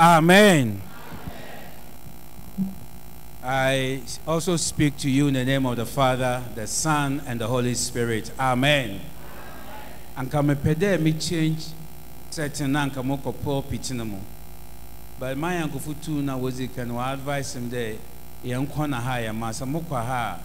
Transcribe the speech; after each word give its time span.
Amen. 0.00 0.80
I 3.44 4.00
also 4.26 4.56
speak 4.56 4.96
to 4.96 5.10
you 5.10 5.28
in 5.28 5.34
the 5.34 5.44
name 5.44 5.66
of 5.66 5.76
the 5.76 5.84
Father, 5.84 6.42
the 6.54 6.66
Son, 6.66 7.20
and 7.26 7.38
the 7.38 7.46
Holy 7.46 7.74
Spirit. 7.74 8.32
Amen. 8.40 8.98
Anka 10.16 10.40
mepɛ 10.42 10.74
dɛ 10.74 10.98
me 11.02 11.12
change 11.12 11.66
na 12.66 12.86
anka 12.88 13.02
mokɔ 13.02 13.34
pulpit 13.42 13.90
no 13.90 14.06
mu 14.06 14.16
but 15.18 15.36
my 15.36 15.56
yankofo 15.56 15.94
tu 16.02 16.22
na 16.22 16.34
wɔdzi 16.38 16.74
ka 16.74 16.84
no 16.84 16.98
advice 16.98 17.56
m 17.56 17.68
dɛ 17.70 17.98
yɛnkɔ 18.42 18.88
na 18.88 19.00
ha 19.00 19.16
yɛ 19.18 19.34
ma 19.36 19.50
sɛ 19.50 19.68
mokɔ 19.70 20.02
ha 20.06 20.40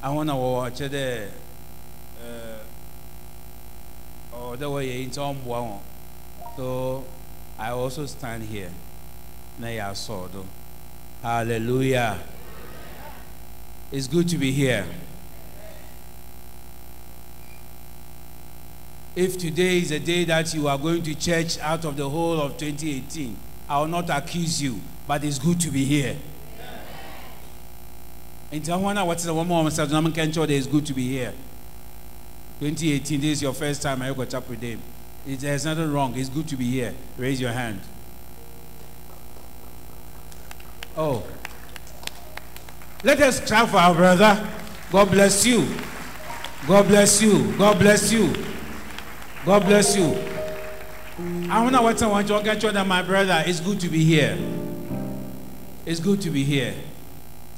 a 0.00 0.06
ahɔ 0.08 0.24
na 0.24 0.34
wɔwɔ 0.34 0.70
kyɛ 0.70 0.88
dɛ 0.88 1.28
eh, 2.22 2.58
ɔwɔ 4.32 4.56
dɛ 4.56 4.66
wɔyɛ 4.70 5.00
yi 5.00 5.06
nti 5.06 5.80
so 6.56 7.04
I 7.58 7.70
also 7.70 8.06
stand 8.06 8.44
here 8.44 8.70
na 9.60 9.68
yɛ 9.68 10.44
hallelujah 11.22 12.18
it's 13.92 14.06
good 14.08 14.28
to 14.28 14.38
be 14.38 14.50
here 14.52 14.86
If 19.16 19.36
today 19.38 19.78
is 19.78 19.90
a 19.90 19.98
day 19.98 20.24
that 20.24 20.54
you 20.54 20.68
are 20.68 20.78
going 20.78 21.02
to 21.02 21.14
church 21.16 21.58
out 21.58 21.84
of 21.84 21.96
the 21.96 22.08
whole 22.08 22.40
of 22.40 22.56
2018, 22.56 23.36
I 23.68 23.80
will 23.80 23.88
not 23.88 24.08
accuse 24.08 24.62
you, 24.62 24.80
but 25.06 25.24
it's 25.24 25.38
good 25.38 25.60
to 25.60 25.70
be 25.70 25.84
here. 25.84 26.16
Nti 28.52 28.70
ahụ 28.72 28.94
na 28.94 29.04
wɔte 29.04 29.20
sɛ 29.26 29.30
wɔn 29.34 29.46
a 29.46 29.68
wɔn 29.68 29.70
sɛ 29.70 29.86
nkɛnkyɛn 29.86 30.46
ɔde 30.46 30.50
it's 30.50 30.66
good 30.66 30.86
to 30.86 30.94
be 30.94 31.08
here. 31.08 31.32
2018, 32.60 33.20
this 33.20 33.30
is 33.32 33.42
your 33.42 33.52
first 33.52 33.82
time 33.82 34.00
I 34.02 34.12
go 34.12 34.24
chap 34.24 34.48
with 34.48 34.60
them. 34.60 34.80
There's 35.26 35.64
nothing 35.64 35.92
wrong. 35.92 36.16
It's 36.16 36.28
good 36.28 36.48
to 36.48 36.56
be 36.56 36.70
here. 36.70 36.94
Raise 37.16 37.40
your 37.40 37.52
hand. 37.52 37.80
Oh. 41.00 41.22
Let 43.02 43.22
us 43.22 43.40
clap 43.40 43.70
for 43.70 43.78
our 43.78 43.94
brother. 43.94 44.46
God 44.92 45.10
bless 45.10 45.46
you. 45.46 45.66
God 46.68 46.88
bless 46.88 47.22
you. 47.22 47.56
God 47.56 47.78
bless 47.78 48.12
you. 48.12 48.30
God 49.46 49.64
bless 49.64 49.96
you. 49.96 50.14
I 51.48 51.62
wonder 51.62 51.80
what 51.80 52.02
I 52.02 52.06
want 52.06 52.28
to 52.28 52.42
get 52.42 52.62
you 52.62 52.70
that 52.70 52.86
my 52.86 53.00
brother. 53.00 53.42
It's 53.46 53.60
good 53.60 53.80
to 53.80 53.88
be 53.88 54.04
here. 54.04 54.36
It's 55.86 56.00
good 56.00 56.20
to 56.20 56.30
be 56.30 56.44
here. 56.44 56.74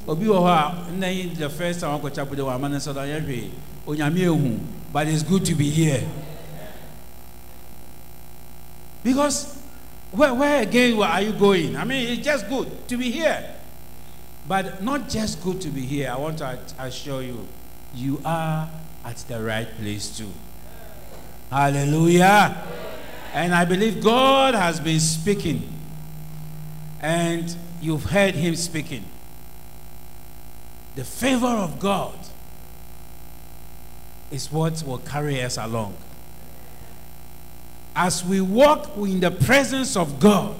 Obi 0.07 0.27
wɔ 0.27 0.39
hɔ 0.39 0.89
a 0.89 0.93
nna 0.93 1.37
the 1.37 1.51
first 1.51 1.81
time 1.81 1.99
wakɔ 1.99 2.15
chapel 2.15 2.37
de 2.37 2.45
wa 2.45 2.55
ama 2.55 2.69
ne 2.69 2.77
nsa 2.77 2.95
da 2.95 3.03
but 4.93 5.09
it's 5.09 5.25
good 5.25 5.45
to 5.45 5.55
be 5.57 5.69
here. 5.69 6.03
Because 9.03 9.62
where, 10.13 10.35
where 10.35 10.63
again 10.63 11.03
are 11.03 11.23
you 11.23 11.33
going? 11.33 11.77
I 11.77 11.85
mean, 11.85 12.09
it's 12.09 12.25
just 12.25 12.49
good 12.49 12.87
to 12.89 12.97
be 12.97 13.11
here. 13.11 13.57
But 14.47 14.83
not 14.83 15.09
just 15.09 15.43
good 15.43 15.61
to 15.63 15.69
be 15.69 15.83
here. 15.83 16.11
I 16.11 16.19
want 16.19 16.39
to 16.39 16.59
assure 16.79 17.23
you, 17.23 17.47
you 17.95 18.21
are 18.25 18.69
at 19.05 19.17
the 19.29 19.43
right 19.43 19.69
place 19.79 20.17
too. 20.17 20.31
Hallelujah. 21.51 22.63
And 23.33 23.55
I 23.55 23.65
believe 23.65 24.03
God 24.03 24.55
has 24.55 24.81
been 24.81 25.01
speaking. 25.01 25.73
And 27.01 27.55
you've 27.81 28.05
heard 28.05 28.35
Him 28.35 28.55
speaking. 28.57 29.05
The 30.95 31.05
favor 31.05 31.47
of 31.47 31.79
God 31.79 32.19
is 34.31 34.53
what 34.53 34.83
will 34.87 34.99
carry 34.99 35.43
us 35.43 35.57
along. 35.57 35.95
As 37.95 38.25
we 38.25 38.41
walk 38.41 38.97
in 38.97 39.21
the 39.21 39.31
presence 39.31 39.97
of 39.97 40.19
God, 40.19 40.57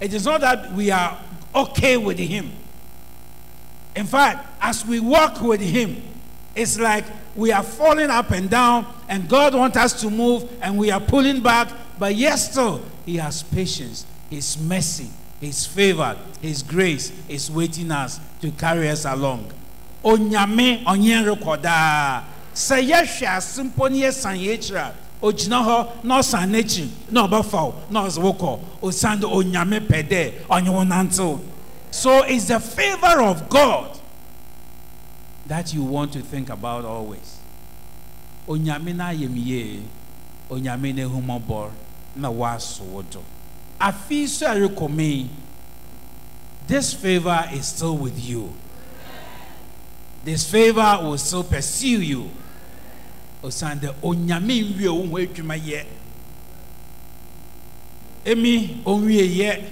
it 0.00 0.14
is 0.14 0.24
not 0.24 0.40
that 0.42 0.72
we 0.72 0.90
are 0.90 1.18
okay 1.54 1.96
with 1.96 2.18
Him. 2.18 2.52
In 3.96 4.06
fact, 4.06 4.46
as 4.60 4.86
we 4.86 5.00
walk 5.00 5.40
with 5.40 5.60
Him, 5.60 6.02
it's 6.54 6.78
like 6.78 7.04
we 7.34 7.52
are 7.52 7.62
falling 7.62 8.10
up 8.10 8.30
and 8.30 8.48
down, 8.48 8.86
and 9.08 9.28
God 9.28 9.54
wants 9.54 9.76
us 9.76 10.00
to 10.02 10.10
move, 10.10 10.50
and 10.62 10.78
we 10.78 10.90
are 10.90 11.00
pulling 11.00 11.42
back. 11.42 11.68
But 11.98 12.14
yes, 12.14 12.52
still, 12.52 12.82
He 13.04 13.16
has 13.16 13.42
patience, 13.42 14.06
His 14.28 14.58
mercy, 14.58 15.10
His 15.40 15.66
favor, 15.66 16.16
His 16.40 16.62
grace 16.62 17.12
is 17.28 17.50
waiting 17.50 17.90
us 17.90 18.20
to 18.40 18.50
carry 18.52 18.88
us 18.88 19.04
along. 19.04 19.52
Onyame 20.04 20.84
onye 20.84 21.24
rekoda. 21.24 22.24
Sɛ 22.54 22.82
yɛhwɛ 22.88 23.36
ase 23.36 23.62
mpo 23.62 23.90
ne 23.90 24.00
yɛsan 24.00 24.38
yɛ 24.38 24.58
akyiri 24.58 24.76
a 24.76 24.94
ogyina 25.22 25.62
hɔ 25.64 26.04
na 26.04 26.18
ɔsan 26.18 26.50
n'akyi 26.50 26.88
na 27.10 27.26
ɔbɛfaw 27.26 27.90
na 27.90 28.06
ɔsɛ 28.06 28.20
wokɔ 28.22 28.60
osan 28.82 29.20
onyame 29.20 29.80
pɛ 29.80 30.08
dɛ 30.08 30.32
ɔnye 30.48 30.72
wo 30.72 30.84
nantew. 30.84 31.40
So 31.90 32.22
it's 32.22 32.46
the 32.46 32.60
favor 32.60 33.20
of 33.22 33.48
God 33.48 33.98
that 35.46 35.74
you 35.74 35.82
want 35.82 36.12
to 36.12 36.20
think 36.20 36.48
about 36.48 36.84
always. 36.84 37.38
Onyame 38.48 38.94
na 38.94 39.10
ayɛ 39.10 39.28
yie, 39.34 39.82
onyame 40.48 40.94
na 40.94 41.70
na 42.16 42.30
waso 42.30 42.82
wo 42.84 43.02
do. 43.02 43.22
Afi 43.80 44.26
so 44.26 44.46
a 44.46 45.28
this 46.66 46.94
favor 46.94 47.48
is 47.52 47.66
still 47.66 47.96
with 47.96 48.18
you. 48.24 48.52
This 50.24 50.48
favor 50.48 50.98
will 51.02 51.18
still 51.18 51.42
pursue 51.42 52.00
you. 52.00 52.30
Osande 53.42 53.94
onyame 54.02 54.62
nwie 54.62 54.88
wo 54.88 55.06
ho 55.06 55.16
adwuma 55.16 55.56
yɛ. 55.56 55.84
Emi 58.24 58.82
onwie 58.84 59.28
yɛ. 59.36 59.64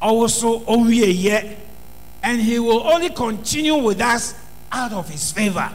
Also 0.00 0.60
onwie 0.60 1.12
yɛ. 1.12 1.56
And 2.22 2.40
he 2.40 2.58
will 2.58 2.86
only 2.86 3.10
continue 3.10 3.76
with 3.76 4.00
us 4.00 4.34
out 4.70 4.92
of 4.92 5.08
his 5.08 5.32
favor. 5.32 5.70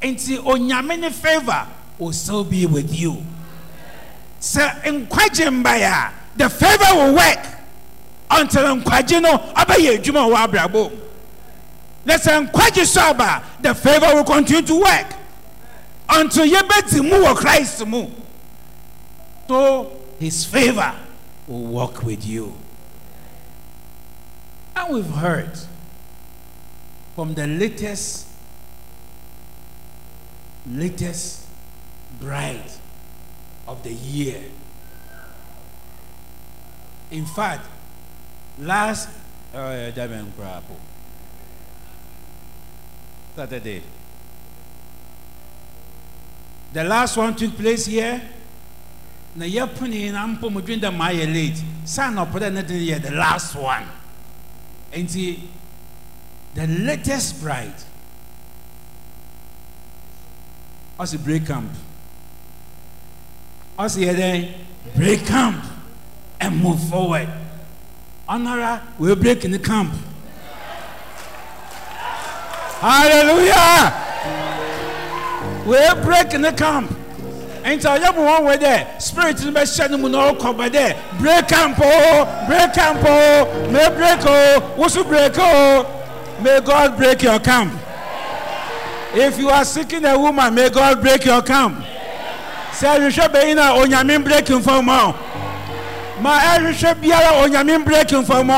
Nti 0.00 0.38
onyame 0.38 0.98
ne 0.98 1.10
favor 1.10 1.66
will 1.98 2.12
still 2.12 2.44
be 2.44 2.64
with 2.64 2.94
you. 2.98 3.22
Sɛ 4.40 4.82
nkwagye 4.84 5.62
mbaya, 5.62 6.12
the 6.36 6.48
favor 6.48 6.94
will 6.94 7.14
work 7.14 7.46
until 8.30 8.76
nkwagye 8.76 9.20
no 9.20 9.36
abɛyɛ 9.54 9.98
adwuma 9.98 10.32
wɔ 10.32 10.46
abrabɔ. 10.46 10.92
Na 12.06 12.14
sɛ 12.14 12.48
nkwagye 12.48 12.86
so 12.86 13.02
aba, 13.02 13.42
the 13.60 13.74
favor 13.74 14.14
will 14.14 14.24
continue 14.24 14.62
to 14.62 14.80
work 14.80 15.17
until 16.08 16.46
yɛbɛti 16.46 17.02
mu 17.02 17.16
wɔ 17.24 17.36
Christ 17.36 17.86
mu. 17.86 18.06
So 19.46 19.90
his 20.18 20.44
favor 20.44 20.94
will 21.46 21.64
walk 21.66 22.02
with 22.02 22.24
you. 22.26 22.54
And 24.76 24.94
we've 24.94 25.10
heard 25.10 25.58
from 27.14 27.34
the 27.34 27.46
latest 27.46 28.26
latest 30.66 31.46
bride 32.20 32.70
of 33.66 33.82
the 33.82 33.92
year. 33.92 34.40
In 37.10 37.24
fact, 37.24 37.66
last 38.58 39.08
uh, 39.54 39.90
Saturday, 43.34 43.82
the 46.72 46.84
last 46.84 47.16
one 47.16 47.34
took 47.34 47.56
place 47.56 47.86
here. 47.86 48.20
Na 49.36 49.44
yɛpone 49.44 50.12
na 50.12 50.26
mpo 50.26 50.50
mo 50.50 50.60
dwen 50.60 50.80
dɛ 50.80 50.94
maa 50.94 51.10
yɛ 51.10 51.32
late. 51.32 51.62
Saa 51.84 52.10
na 52.10 52.24
ɔpɛ 52.24 52.40
dɛ 52.40 52.52
ne 52.52 52.62
de 52.62 52.74
yɛ 52.74 53.02
the 53.02 53.10
last 53.12 53.54
one. 53.54 53.86
Nti 54.92 55.38
the 56.54 56.66
latest 56.66 57.40
bride 57.40 57.74
ɔsi 60.98 61.22
break 61.22 61.46
camp. 61.46 61.70
Ɔsi 63.78 64.06
yɛ 64.06 64.14
dɛ 64.16 64.54
break 64.96 65.26
camp 65.26 65.64
and 66.40 66.60
move 66.60 66.82
forward. 66.88 67.28
Ɔnara 68.28 68.80
wee 68.98 69.14
break 69.14 69.44
ne 69.44 69.58
camp. 69.58 69.94
Hallelujah 72.80 74.07
wee 75.68 76.02
break 76.04 76.32
ne 76.40 76.50
camp. 76.52 76.90
Nti 77.64 77.84
ɔyɛ 77.86 78.14
mu 78.14 78.22
wɔn 78.22 78.42
wɛ 78.48 78.56
dɛ 78.56 79.02
spirit 79.02 79.36
bɛ 79.36 79.62
hyɛ 79.62 79.90
ne 79.90 79.96
mu 79.98 80.08
na 80.08 80.32
ɔkɔ 80.32 80.56
bɛ 80.56 80.70
dɛ 80.70 80.96
break 81.20 81.48
camp 81.48 81.78
o 81.78 82.44
break 82.46 82.72
camp 82.72 82.98
o 83.04 83.68
may 83.70 83.88
break 83.90 84.20
oh? 84.24 84.74
o 84.76 84.82
wosu 84.82 85.06
break 85.06 85.34
o 85.38 85.86
may 86.40 86.60
God 86.60 86.96
break 86.96 87.22
your 87.22 87.38
camp. 87.40 87.72
If 89.14 89.38
you 89.38 89.50
are 89.50 89.64
seeking 89.64 90.04
a 90.06 90.18
woman 90.18 90.54
may 90.54 90.70
God 90.70 91.02
break 91.02 91.24
your 91.26 91.42
camp. 91.42 91.84
Sɛ 92.72 92.96
ɛhwehwɛ 92.98 93.28
bɛyi 93.28 93.54
na 93.56 93.74
onyame 93.76 94.24
break 94.24 94.46
nfɔm 94.46 94.88
o 94.88 95.14
ma 96.22 96.38
ɛhwehwɛ 96.40 96.94
biara 96.94 97.42
onyame 97.44 97.84
break 97.84 98.08
nfɔm 98.08 98.50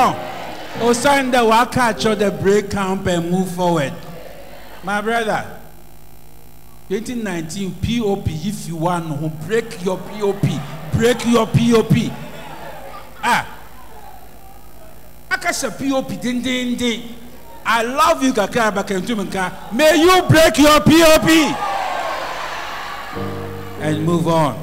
o 0.81 0.87
osan 0.89 1.33
dɛ 1.33 1.45
waka 1.49 1.81
akyerɛ 1.81 2.19
the 2.19 2.31
break 2.31 2.71
camp 2.71 3.07
and 3.09 3.29
move 3.31 3.51
forward. 3.51 3.93
My 4.85 5.01
brother. 5.01 5.45
2019 6.91 7.71
POP 7.79 8.27
if 8.27 8.67
you 8.67 8.75
want 8.75 9.07
to 9.07 9.29
break 9.47 9.85
your 9.85 9.97
POP 9.97 10.43
break 10.93 11.25
your 11.25 11.47
POP 11.47 12.11
ah. 13.23 13.47
Akasa 15.31 15.71
pop 15.71 16.09
dendenden 16.21 17.15
i 17.65 17.83
love 17.85 18.25
you 18.25 18.33
kakra 18.33 18.73
bakantum 18.75 19.23
nka 19.25 19.73
may 19.73 20.03
you 20.03 20.23
break 20.27 20.59
your 20.59 20.81
pop 20.81 21.29
and 23.81 24.05
move 24.05 24.27
on. 24.27 24.59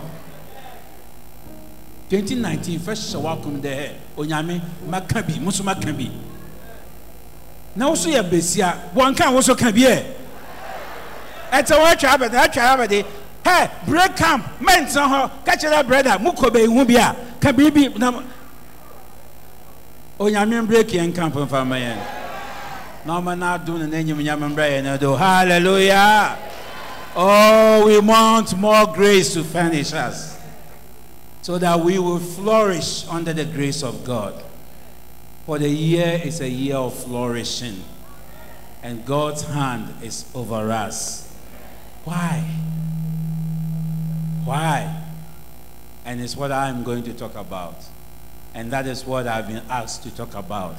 2019 2.09 2.79
first 2.79 3.15
hyɛ 3.15 3.21
wakom 3.23 3.61
dɛ 3.61 3.91
onyame 4.17 4.61
maka 4.89 5.23
bi 5.23 5.39
mo 5.39 5.49
so 5.49 5.63
maka 5.63 5.93
bi 5.93 6.11
na 7.73 7.87
wo 7.87 7.95
so 7.95 8.09
yɛ 8.09 8.19
besia 8.29 8.91
wɔnka 8.93 9.31
wo 9.33 9.39
so 9.39 9.55
ka 9.55 9.71
bi 9.71 9.87
ɛ 9.87 10.16
ɛtɛ 11.51 11.75
wɔn 11.77 11.91
atwa 11.93 12.09
abɛde 12.17 12.37
atwa 12.37 12.63
abɛde 12.75 13.05
hɛ 13.43 13.69
break 13.87 14.15
camp. 14.15 14.45
Mɛntena 14.61 15.07
hɔ 15.07 15.31
kakyɛrɛ 15.45 15.83
brɛda 15.83 16.21
mu 16.21 16.31
kɔ 16.31 16.49
bɛyi 16.49 16.77
ho 16.77 16.85
bi 16.85 16.95
a 16.95 17.15
ka 17.39 17.51
biribi 17.51 17.97
na 17.97 18.11
onyame 20.19 20.67
break 20.67 20.87
yɛn 20.87 21.13
camp 21.15 21.33
mfa 21.35 21.65
ma 21.65 21.75
yɛn 21.75 21.97
na 23.05 23.21
ɔma 23.21 23.37
na 23.37 23.57
adum 23.57 23.79
ne 23.79 23.85
n'enyim 24.03 24.17
nyame 24.23 24.53
mbrɛ 24.53 24.69
yɛn 24.71 24.83
no 24.83 24.97
do 24.97 25.15
hallelujah. 25.15 26.37
Oh 27.15 27.85
we 27.85 27.99
want 27.99 28.55
more 28.57 28.85
grace 28.93 29.33
to 29.33 29.43
furnish 29.43 29.93
us 29.93 30.37
so 31.41 31.57
that 31.57 31.79
we 31.79 31.97
will 31.97 32.19
flourish 32.19 33.07
under 33.07 33.31
the 33.31 33.45
grace 33.45 33.81
of 33.81 34.03
God. 34.03 34.43
For 35.45 35.57
the 35.57 35.69
year 35.69 36.21
is 36.21 36.41
a 36.41 36.49
year 36.49 36.75
of 36.75 36.93
flourishing, 36.93 37.85
and 38.83 39.05
God's 39.05 39.43
hand 39.43 39.93
is 40.03 40.29
over 40.35 40.69
us. 40.69 41.26
Why? 42.07 42.39
Why? 44.45 45.03
And 46.05 46.21
it's 46.21 46.37
what 46.37 46.53
I'm 46.53 46.85
going 46.85 47.03
to 47.03 47.13
talk 47.13 47.35
about. 47.35 47.75
And 48.53 48.71
that 48.71 48.87
is 48.87 49.05
what 49.05 49.27
I've 49.27 49.49
been 49.49 49.61
asked 49.69 50.03
to 50.03 50.15
talk 50.15 50.33
about. 50.33 50.77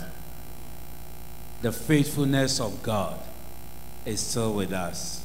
The 1.61 1.71
faithfulness 1.71 2.61
of 2.61 2.83
God 2.83 3.21
is 4.07 4.21
still 4.21 4.55
with 4.55 4.73
us. 4.73 5.23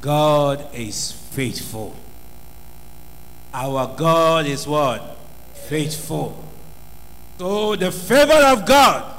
God 0.00 0.66
is 0.74 1.12
faithful. 1.12 1.94
Our 3.54 3.94
God 3.96 4.46
is 4.46 4.66
what? 4.66 5.16
Faithful. 5.54 6.44
So 7.38 7.76
the 7.76 7.92
favor 7.92 8.32
of 8.32 8.66
God, 8.66 9.16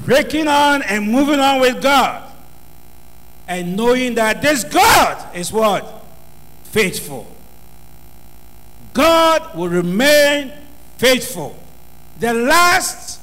breaking 0.00 0.48
on 0.48 0.80
and 0.80 1.12
moving 1.12 1.40
on 1.40 1.60
with 1.60 1.82
God, 1.82 2.27
and 3.48 3.74
knowing 3.74 4.14
that 4.16 4.42
this 4.42 4.62
God 4.62 5.34
is 5.34 5.50
what? 5.50 6.04
Faithful. 6.64 7.26
God 8.92 9.56
will 9.56 9.70
remain 9.70 10.52
faithful. 10.98 11.56
The 12.20 12.34
last 12.34 13.20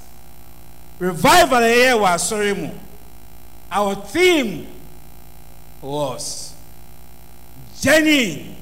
revival 0.98 1.62
here 1.62 1.98
was 1.98 2.31
Sorimu. 2.31 2.75
Our 3.72 3.95
theme 3.95 4.68
was 5.81 6.56
journeying 7.80 8.56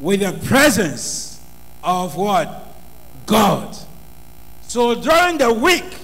with 0.00 0.20
the 0.20 0.32
presence 0.46 1.42
of 1.84 2.16
what? 2.16 2.74
God. 3.26 3.76
So 4.62 4.94
during 4.94 5.38
the 5.38 5.52
week, 5.52 5.98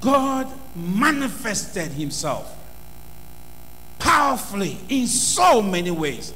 God 0.00 0.48
manifested 0.74 1.92
himself 1.92 2.54
powerfully 3.98 4.78
in 4.88 5.06
so 5.06 5.62
many 5.62 5.90
ways. 5.90 6.32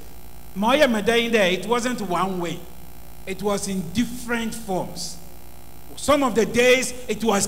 Maya 0.55 0.88
it 0.88 1.66
wasn't 1.66 2.00
one 2.02 2.40
way. 2.40 2.58
It 3.26 3.43
was 3.43 3.69
in 3.69 3.90
different 3.93 4.55
forms. 4.55 5.16
Some 5.96 6.22
of 6.22 6.34
the 6.34 6.46
days 6.46 6.93
it 7.08 7.22
was 7.22 7.46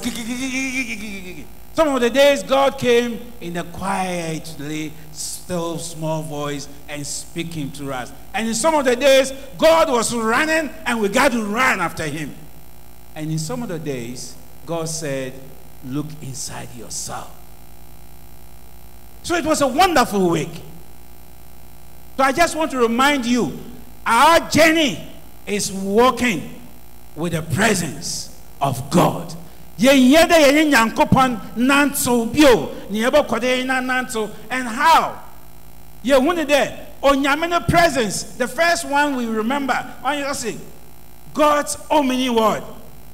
some 1.72 1.88
of 1.88 2.00
the 2.00 2.10
days 2.10 2.42
God 2.42 2.78
came 2.78 3.20
in 3.40 3.56
a 3.56 3.64
quietly, 3.64 4.92
still, 5.12 5.78
small 5.78 6.22
voice 6.22 6.68
and 6.88 7.06
speaking 7.06 7.70
to 7.72 7.92
us. 7.92 8.12
And 8.34 8.48
in 8.48 8.54
some 8.54 8.74
of 8.74 8.84
the 8.84 8.96
days, 8.96 9.32
God 9.56 9.88
was 9.88 10.14
running 10.14 10.70
and 10.84 11.00
we 11.00 11.08
got 11.08 11.32
to 11.32 11.42
run 11.42 11.80
after 11.80 12.06
him. 12.06 12.34
And 13.14 13.30
in 13.30 13.38
some 13.38 13.62
of 13.62 13.68
the 13.68 13.78
days, 13.78 14.36
God 14.66 14.88
said, 14.88 15.32
Look 15.84 16.06
inside 16.20 16.74
yourself. 16.74 17.34
So 19.22 19.34
it 19.36 19.44
was 19.44 19.60
a 19.60 19.68
wonderful 19.68 20.30
week. 20.30 20.62
So 22.16 22.24
I 22.24 22.32
just 22.32 22.56
want 22.56 22.70
to 22.72 22.78
remind 22.78 23.26
you 23.26 23.58
our 24.06 24.40
journey 24.50 25.06
is 25.46 25.72
walking 25.72 26.60
with 27.16 27.32
the 27.32 27.42
presence 27.42 28.38
of 28.60 28.90
God. 28.90 29.34
And 29.78 29.88
how? 34.68 35.22
Yɛhu 36.04 36.34
ne 36.34 36.44
dɛ 36.44 36.78
onyame 37.02 37.68
presence 37.68 38.22
the 38.36 38.46
first 38.48 38.84
one 38.84 39.16
we 39.16 39.26
remember 39.26 39.94
god's 41.32 41.76
omni 41.90 42.28
word 42.30 42.62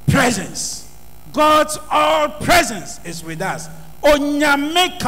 presence. 0.08 0.82
God's 1.32 1.78
all 1.90 2.28
presence 2.28 3.00
is 3.04 3.22
with 3.22 3.42
us 3.42 3.68
onyame 4.06 4.98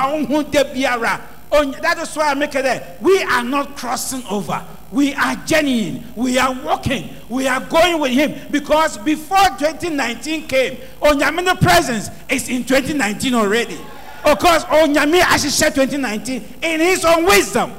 that 1.51 1.99
is 1.99 2.15
why 2.15 2.31
I 2.31 2.35
make 2.35 2.55
it 2.55 2.63
there. 2.63 2.97
We 3.01 3.23
are 3.23 3.43
not 3.43 3.77
crossing 3.77 4.23
over. 4.31 4.65
We 4.91 5.15
are 5.15 5.35
genuine. 5.47 6.05
We 6.15 6.39
are 6.39 6.53
walking. 6.63 7.11
We 7.29 7.47
are 7.47 7.61
going 7.61 8.01
with 8.01 8.13
Him 8.13 8.51
because 8.51 8.99
before 8.99 9.45
2019 9.59 10.47
came, 10.47 10.77
Onyamine 11.01 11.61
presence 11.61 12.11
is 12.29 12.49
in 12.49 12.65
2019 12.65 13.35
already. 13.35 13.79
Of 14.25 14.39
course, 14.39 14.65
Onyame 14.65 15.23
said 15.51 15.75
2019 15.75 16.45
in 16.63 16.81
His 16.81 17.05
own 17.05 17.25
wisdom 17.25 17.73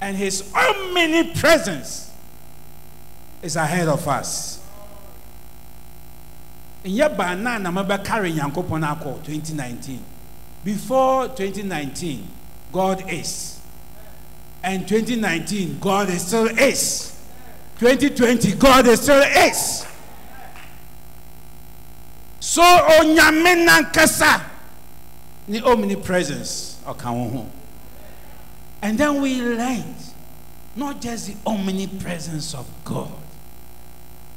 and 0.00 0.16
His 0.16 0.52
omnipresence 0.54 2.12
is 3.42 3.56
ahead 3.56 3.88
of 3.88 4.06
us. 4.06 4.65
Nyɛ 6.86 7.38
na 7.42 7.58
na 7.58 7.70
mabɛkare 7.70 8.32
nyankopɔn 8.32 8.84
akɔ 8.84 9.22
2019 9.24 10.00
before 10.64 11.28
2019 11.28 12.26
god 12.72 13.02
is 13.10 13.56
and 14.66 14.88
2019, 14.88 15.78
God 15.80 16.10
is 16.10 16.26
still 16.26 16.46
is. 16.46 17.16
2020, 17.78 18.56
God 18.56 18.88
is 18.88 19.00
still 19.00 19.22
is. 19.22 19.86
So 22.40 22.62
onyame 22.62 23.64
nankasa 23.64 24.42
the 25.46 25.60
omnipresence 25.62 26.80
ɔka 26.84 27.14
wo 27.14 27.28
ho. 27.30 27.46
And 28.82 28.98
then 28.98 29.20
we 29.22 29.40
learned 29.40 29.94
not 30.74 31.00
just 31.00 31.28
the 31.28 31.36
omnipresence 31.48 32.52
of 32.52 32.68
God, 32.84 33.12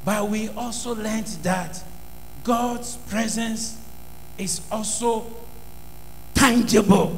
but 0.05 0.29
we 0.29 0.49
also 0.49 0.93
learned 0.93 1.25
that 1.41 1.83
God's 2.49 2.95
presence 3.07 3.77
is 4.35 4.61
also 4.71 5.27
tangible. 6.33 7.15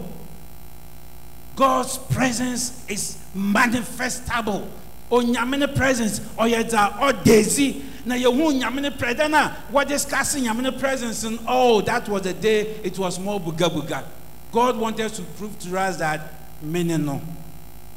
God's 1.56 1.98
presence 1.98 2.86
is 2.90 3.18
manifestable. 3.34 4.68
Onyame 5.10 5.74
presence 5.74 6.20
ɔyɛ 6.20 6.70
dza 6.70 7.00
ɔdezi 7.00 7.82
na 8.06 8.16
yehu 8.16 8.60
nyame 8.60 9.00
presence 9.00 9.32
na 9.32 9.54
what 9.70 9.88
discussing 9.88 10.44
nyame 10.44 10.78
presence 10.78 11.24
and 11.24 11.40
oh 11.48 11.80
that 11.80 12.10
was 12.10 12.24
the 12.24 12.34
day 12.34 12.64
it 12.84 13.00
was 13.00 13.18
more 13.18 13.40
buga 13.40 13.70
buga. 13.70 14.04
God 14.52 14.76
wanted 14.76 15.14
to 15.14 15.22
prove 15.22 15.58
to 15.60 15.80
us 15.80 15.96
that 15.96 16.30
mene 16.62 17.06
no 17.06 17.22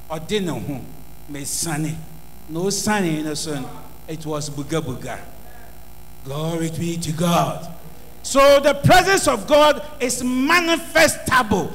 ɔde 0.09 0.41
ne 0.41 0.53
ho 0.53 0.81
mesane 1.33 1.97
no 2.49 2.71
sane 2.71 3.25
no 3.25 3.35
so 3.35 3.69
it 4.07 4.25
was 4.25 4.49
buga 4.51 4.81
buga. 4.81 5.19
Glory 6.25 6.71
be 6.71 6.97
to 6.97 7.13
God. 7.13 7.71
So 8.23 8.59
the 8.59 8.73
presence 8.73 9.29
of 9.29 9.47
God 9.47 9.83
is 10.01 10.23
manifestable. 10.23 11.71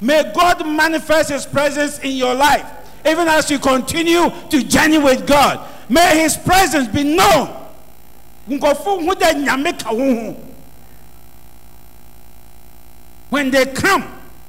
May 0.00 0.32
God 0.32 0.66
manifest 0.66 1.30
His 1.30 1.44
presence 1.44 1.98
in 1.98 2.12
your 2.12 2.34
life, 2.34 2.64
even 3.04 3.26
as 3.26 3.50
you 3.50 3.58
continue 3.58 4.30
to 4.50 4.62
journey 4.62 4.98
with 4.98 5.26
God. 5.26 5.68
May 5.88 6.20
His 6.20 6.36
presence 6.36 6.86
be 6.86 7.02
known. 7.02 7.56
When 13.30 13.50
they 13.50 13.66
come, 13.66 14.02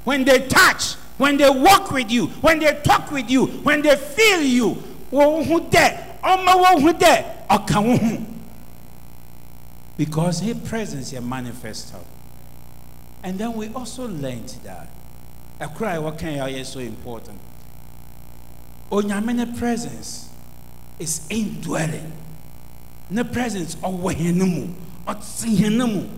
when 0.04 0.24
they 0.24 0.48
touch, 0.48 0.94
when 1.18 1.38
they 1.38 1.50
walk 1.50 1.92
with 1.92 2.12
you, 2.12 2.28
when 2.28 2.60
they 2.60 2.80
talk 2.84 3.12
with 3.12 3.30
you, 3.30 3.48
when 3.48 3.82
they 3.82 3.96
feel 3.96 4.42
you, 4.42 4.91
because 9.98 10.40
his 10.40 10.58
presence 10.68 11.14
is 11.14 11.22
manifested 11.22 12.00
and 13.24 13.38
then 13.38 13.54
we 13.54 13.70
also 13.74 14.08
learned 14.08 14.50
that 14.64 14.88
a 15.60 15.68
cry 15.68 16.00
what 16.00 16.18
can 16.18 16.50
is 16.50 16.68
so 16.70 16.80
important. 16.80 17.40
Onyame 18.92 19.58
presence 19.58 20.30
is 20.98 21.28
indwelling. 21.30 22.12
Ne 23.10 23.24
presence 23.24 23.76
ɔwɔ 23.76 24.16
hɛn 24.16 24.38
mu 24.38 24.68
ɔte 25.08 26.10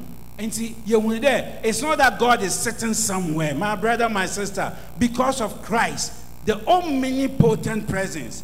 it's 1.63 1.81
not 1.81 1.97
that 1.99 2.17
god 2.17 2.41
is 2.41 2.53
sitting 2.55 2.93
somewhere. 2.93 3.53
My 3.53 3.75
brother 3.75 4.09
my 4.09 4.25
sister 4.25 4.75
because 4.97 5.41
of 5.41 5.61
christ 5.61 6.13
the 6.45 6.65
omnipotent 6.67 7.87
presence 7.87 8.43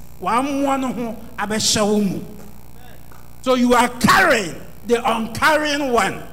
so 3.42 3.56
you 3.56 3.74
are 3.74 3.90
carrying 4.00 4.56
the 4.86 4.96
uncarrying 4.96 5.92
one. 5.92 6.24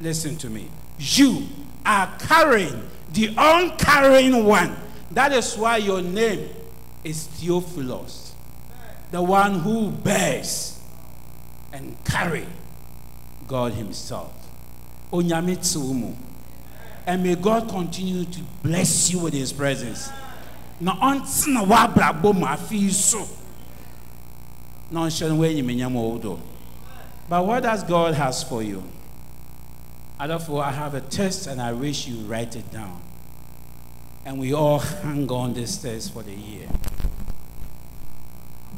Listen 0.00 0.36
to 0.38 0.48
me. 0.50 0.68
You 0.98 1.46
are 1.84 2.10
carrying 2.18 2.82
the 3.12 3.28
uncarrying 3.28 4.44
one. 4.44 4.76
That 5.10 5.32
is 5.32 5.56
why 5.56 5.76
your 5.78 6.02
name 6.02 6.48
is 7.04 7.26
theophilus 7.26 8.26
the 9.10 9.22
one 9.22 9.60
who 9.60 9.90
bears 9.90 10.80
and 11.72 11.96
carry 12.04 12.46
god 13.46 13.72
himself. 13.72 14.32
And 17.06 17.22
may 17.22 17.34
god 17.36 17.68
continue 17.68 18.24
to 18.24 18.40
bless 18.62 19.12
you 19.12 19.20
with 19.20 19.32
his 19.32 19.52
presence 19.52 20.10
na 20.80 20.94
ɔnte 20.96 21.48
na 21.48 21.62
wabrabɔ 21.64 22.34
mu 22.34 22.46
afi 22.46 22.90
so. 22.90 23.26
Na 24.90 25.06
ɔnhyɛ 25.06 25.28
no 25.28 25.36
wɔanyiminyam 25.36 25.92
wɔ 25.92 26.22
do. 26.22 26.38
But 27.28 27.46
what 27.46 27.62
does 27.62 27.82
god 27.82 28.14
has 28.14 28.42
for 28.42 28.62
you? 28.62 28.82
Therefore 30.18 30.64
i 30.64 30.70
have 30.70 30.94
a 30.94 31.00
test 31.00 31.46
and 31.46 31.60
i 31.60 31.72
wish 31.72 32.08
you 32.08 32.16
write 32.26 32.56
it 32.56 32.70
down. 32.70 33.00
And 34.24 34.38
we 34.38 34.52
all 34.52 34.78
hang 34.78 35.30
on 35.30 35.54
this 35.54 35.76
test 35.78 36.12
for 36.12 36.22
the 36.22 36.34
year. 36.34 36.68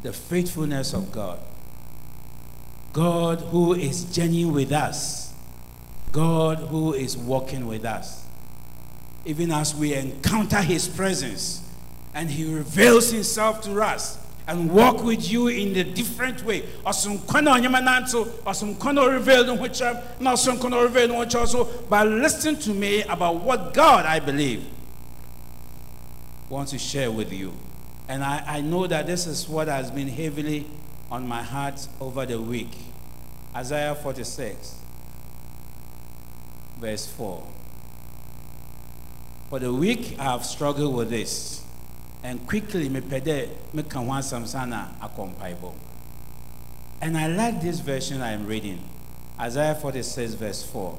The 0.03 0.13
faithfulness 0.13 0.93
of 0.93 1.11
god. 1.11 1.39
God 2.93 3.41
who 3.41 3.73
is 3.73 4.05
journeying 4.05 4.51
with 4.53 4.71
us. 4.71 5.33
God 6.11 6.57
who 6.57 6.93
is 6.93 7.17
walking 7.17 7.67
with 7.67 7.85
us. 7.85 8.25
Even 9.25 9.51
as 9.51 9.75
we 9.75 9.93
encounter 9.93 10.61
his 10.61 10.87
presence 10.87 11.68
and 12.13 12.29
he 12.29 12.45
reveals 12.45 13.11
himself 13.11 13.61
to 13.61 13.81
us 13.81 14.17
and 14.47 14.71
walk 14.71 15.03
with 15.03 15.31
you 15.31 15.47
in 15.47 15.75
a 15.75 15.83
different 15.83 16.43
way. 16.43 16.61
Ɔsonkwana 16.83 17.55
onyama 17.55 17.81
nanto, 17.83 18.25
ɔsonkwana 18.43 19.11
reveal 19.11 19.45
no 19.45 19.55
which 19.55 19.79
na 19.79 20.33
ɔsonkwana 20.33 20.81
reveal 20.81 21.09
no 21.09 21.19
which 21.19 21.35
also. 21.35 21.65
But 21.87 22.07
listen 22.07 22.55
to 22.57 22.73
me 22.73 23.03
about 23.03 23.35
what 23.43 23.75
God 23.75 24.07
I 24.07 24.19
believe 24.19 24.65
wants 26.49 26.71
to 26.71 26.79
share 26.79 27.11
with 27.11 27.31
you. 27.31 27.53
And 28.07 28.23
I, 28.23 28.43
I 28.47 28.61
know 28.61 28.87
that 28.87 29.05
this 29.05 29.27
is 29.27 29.47
what 29.47 29.67
has 29.67 29.91
been 29.91 30.07
heavily 30.07 30.65
on 31.11 31.27
my 31.27 31.43
heart 31.43 31.87
over 32.01 32.25
the 32.25 32.41
week. 32.41 32.75
Isaiah 33.55 33.93
46, 33.93 34.75
verse 36.79 37.05
4. 37.05 37.47
For 39.49 39.59
the 39.59 39.71
week 39.71 40.15
I 40.17 40.23
have 40.23 40.43
struggled 40.43 40.95
with 40.95 41.11
this 41.11 41.63
and 42.23 42.45
quickly 42.47 42.89
mepɛ 42.89 43.21
dɛ 43.21 43.49
meka 43.73 43.99
ho 44.05 44.11
asɛm 44.11 44.47
sa 44.47 44.65
na 44.65 44.87
akɔ 45.01 45.73
and 47.01 47.17
i 47.17 47.27
like 47.27 47.61
this 47.61 47.79
version 47.79 48.21
i'm 48.21 48.45
reading 48.45 48.79
isaiah 49.39 49.75
46 49.75 50.33
verse 50.33 50.63
4 50.63 50.97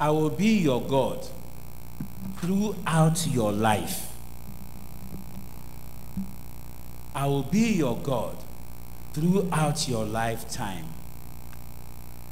i 0.00 0.10
will 0.10 0.30
be 0.30 0.58
your 0.58 0.82
god 0.82 1.26
throughout 2.40 3.26
your 3.26 3.52
life. 3.52 4.04
I 7.14 7.26
will 7.26 7.42
be 7.42 7.72
your 7.72 7.96
god 7.96 8.36
throughout 9.12 9.88
your 9.88 10.04
lifetime 10.04 10.84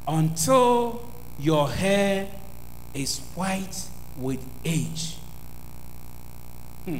until 0.07 1.03
your 1.37 1.69
hair 1.69 2.29
is 2.93 3.19
white 3.35 3.89
with 4.17 4.39
age 4.63 5.16
Hmm. 6.87 6.99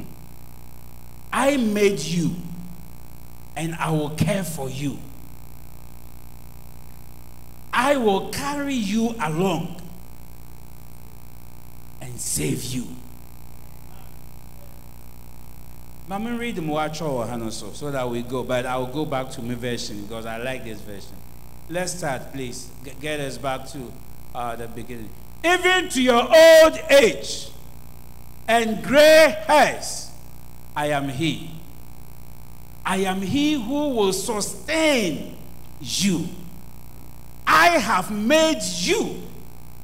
I 1.32 1.56
made 1.56 1.98
you 1.98 2.32
and 3.56 3.74
I 3.76 3.90
will 3.90 4.10
care 4.10 4.44
for 4.44 4.68
you. 4.68 4.98
I 7.72 7.96
will 7.96 8.28
carry 8.28 8.74
you 8.74 9.14
along 9.18 9.80
and 12.02 12.20
save 12.20 12.64
you. 12.64 12.84
Mama 16.06 16.36
read 16.36 16.56
the 16.56 16.60
Moacho 16.60 17.50
so 17.50 17.72
so 17.72 17.90
that 17.90 18.06
we 18.10 18.20
go, 18.20 18.42
but 18.44 18.66
I 18.66 18.76
will 18.76 18.88
go 18.88 19.06
back 19.06 19.30
to 19.30 19.42
my 19.42 19.54
version 19.54 20.02
because 20.02 20.26
I 20.26 20.36
like 20.36 20.64
this 20.64 20.82
version. 20.82 21.16
Let's 21.70 21.94
start, 21.94 22.30
please. 22.34 22.70
Get 23.00 23.20
us 23.20 23.38
back 23.38 23.66
to 23.68 23.90
uh, 24.34 24.54
the 24.56 24.68
beginning. 24.68 25.08
Even 25.42 25.88
to 25.88 26.02
your 26.02 26.22
old 26.24 26.78
age 26.90 27.52
and 28.48 28.82
gray 28.82 29.36
hairs, 29.46 30.10
I 30.74 30.86
am 30.86 31.08
He. 31.10 31.50
I 32.84 32.98
am 32.98 33.20
He 33.20 33.52
who 33.52 33.90
will 33.90 34.14
sustain 34.14 35.36
you. 35.80 36.26
I 37.46 37.78
have 37.78 38.10
made 38.10 38.62
you, 38.62 39.22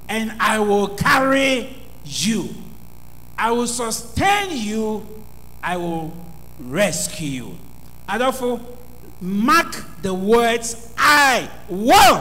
and 0.08 0.32
I 0.40 0.58
will 0.58 0.88
carry 0.88 1.76
you. 2.04 2.48
I 3.36 3.50
will 3.50 3.66
sustain 3.66 4.56
you. 4.56 5.06
I 5.62 5.76
will 5.76 6.12
rescue 6.60 7.28
you. 7.28 7.58
And 8.08 8.22
therefore, 8.22 8.60
mark 9.20 9.84
the 10.02 10.14
words 10.14 10.92
I 10.96 11.50
will. 11.68 12.20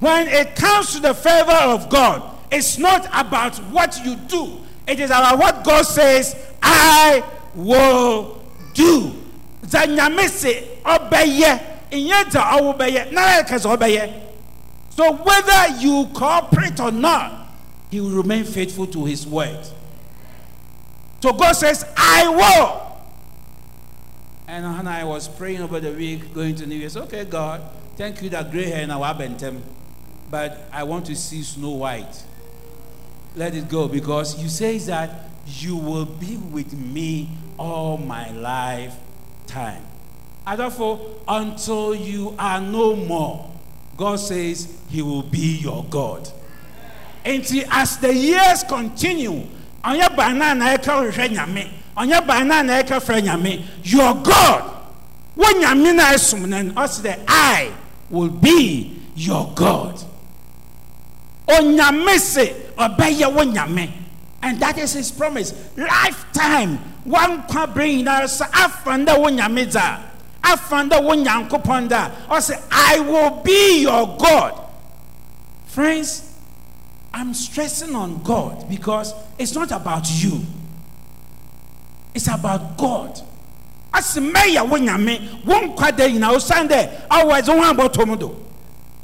When 0.00 0.28
it 0.28 0.56
comes 0.56 0.94
to 0.94 1.00
the 1.00 1.14
favor 1.14 1.52
of 1.52 1.90
God, 1.90 2.38
it's 2.50 2.78
not 2.78 3.06
about 3.12 3.56
what 3.70 4.04
you 4.04 4.16
do, 4.16 4.60
it 4.86 5.00
is 5.00 5.10
about 5.10 5.38
what 5.38 5.64
God 5.64 5.82
says, 5.82 6.36
I 6.62 7.24
will 7.54 8.42
do. 8.74 9.12
Obeye. 13.64 14.22
So 14.90 15.12
whether 15.12 15.68
you 15.78 16.08
cooperate 16.12 16.80
or 16.80 16.90
not, 16.90 17.48
he 17.90 18.00
will 18.00 18.10
remain 18.10 18.44
faithful 18.44 18.86
to 18.88 19.04
his 19.04 19.26
word. 19.26 19.66
So 21.20 21.32
God 21.32 21.52
says, 21.52 21.84
I 21.96 22.28
will. 22.28 22.86
And 24.48 24.64
Hannah, 24.64 24.90
I 24.90 25.04
was 25.04 25.28
praying 25.28 25.60
over 25.62 25.78
the 25.78 25.92
week, 25.92 26.34
going 26.34 26.56
to 26.56 26.66
New 26.66 26.74
Year's. 26.76 26.96
Okay, 26.96 27.24
God, 27.24 27.62
thank 27.96 28.22
you 28.22 28.30
that 28.30 28.50
gray 28.50 28.64
hair 28.64 28.86
now 28.86 29.00
Abentem, 29.00 29.60
but 30.30 30.68
I 30.72 30.82
want 30.82 31.06
to 31.06 31.14
see 31.14 31.42
Snow 31.42 31.70
White 31.70 32.24
let 33.36 33.54
it 33.54 33.68
go 33.68 33.88
because 33.88 34.40
you 34.42 34.48
say 34.48 34.78
that 34.78 35.28
you 35.46 35.76
will 35.76 36.04
be 36.04 36.36
with 36.36 36.72
me 36.72 37.28
all 37.58 37.96
my 37.96 38.30
lifetime. 38.32 39.82
And 40.46 40.58
therefore, 40.60 41.00
until 41.28 41.94
you 41.94 42.34
are 42.38 42.60
no 42.60 42.96
more, 42.96 43.50
God 43.96 44.16
says 44.16 44.76
He 44.88 45.02
will 45.02 45.22
be 45.22 45.58
your 45.58 45.84
God. 45.90 46.28
And 47.24 47.44
as 47.70 47.98
the 47.98 48.14
years 48.14 48.62
continue, 48.64 49.46
on 49.84 49.96
your 49.98 50.10
banana, 50.10 50.78
on 51.96 52.08
banana, 52.26 53.64
your 53.84 54.14
God, 54.22 54.76
when 55.34 55.62
Yamina 55.62 56.14
is 56.14 56.26
summoned, 56.26 56.76
us 56.76 56.98
the 56.98 57.18
I 57.28 57.72
will 58.08 58.28
be 58.30 58.98
your 59.14 59.52
God. 59.54 60.02
onyame 61.50 62.18
se 62.18 62.54
ɔbɛyɛ 62.80 63.32
wo 63.32 63.42
nyame 63.44 63.90
and 64.42 64.58
that 64.60 64.78
is 64.78 64.94
his 64.94 65.10
promise. 65.10 65.52
Lifetime. 65.76 66.78
Wankwa 67.06 67.74
bere 67.74 67.88
nyinaa 68.02 68.24
sɛ 68.24 68.48
afa 68.52 68.90
ndɛ 68.90 69.18
wo 69.18 69.28
nyame 69.28 69.66
dza 69.66 69.98
afa 70.44 70.76
ndɛ 70.76 71.02
wo 71.02 71.14
nyankopɔn 71.14 71.88
da 71.88 72.10
ɔsɛ 72.28 72.60
i 72.70 73.00
will 73.00 73.30
be 73.42 73.82
your 73.82 74.16
god. 74.18 74.54
Friends 75.66 76.26
i'm 77.12 77.34
stressing 77.34 77.94
on 77.94 78.22
god 78.22 78.68
because 78.68 79.14
it's 79.38 79.54
not 79.54 79.70
about 79.72 80.08
you. 80.10 80.40
It's 82.14 82.28
about 82.28 82.76
god. 82.76 83.20
Ase 83.94 84.18
mɛyɛ 84.18 84.68
wo 84.68 84.76
nyame 84.78 85.44
wo 85.44 85.54
nkwa 85.60 85.96
da 85.96 86.04
nyinaa 86.08 86.34
wosan 86.34 86.68
dɛ 86.68 87.08
awɔ 87.08 87.40
ɛdze 87.40 87.46
ho 87.48 87.74
abɔtɔ 87.74 88.06
mu 88.06 88.16
do 88.16 88.36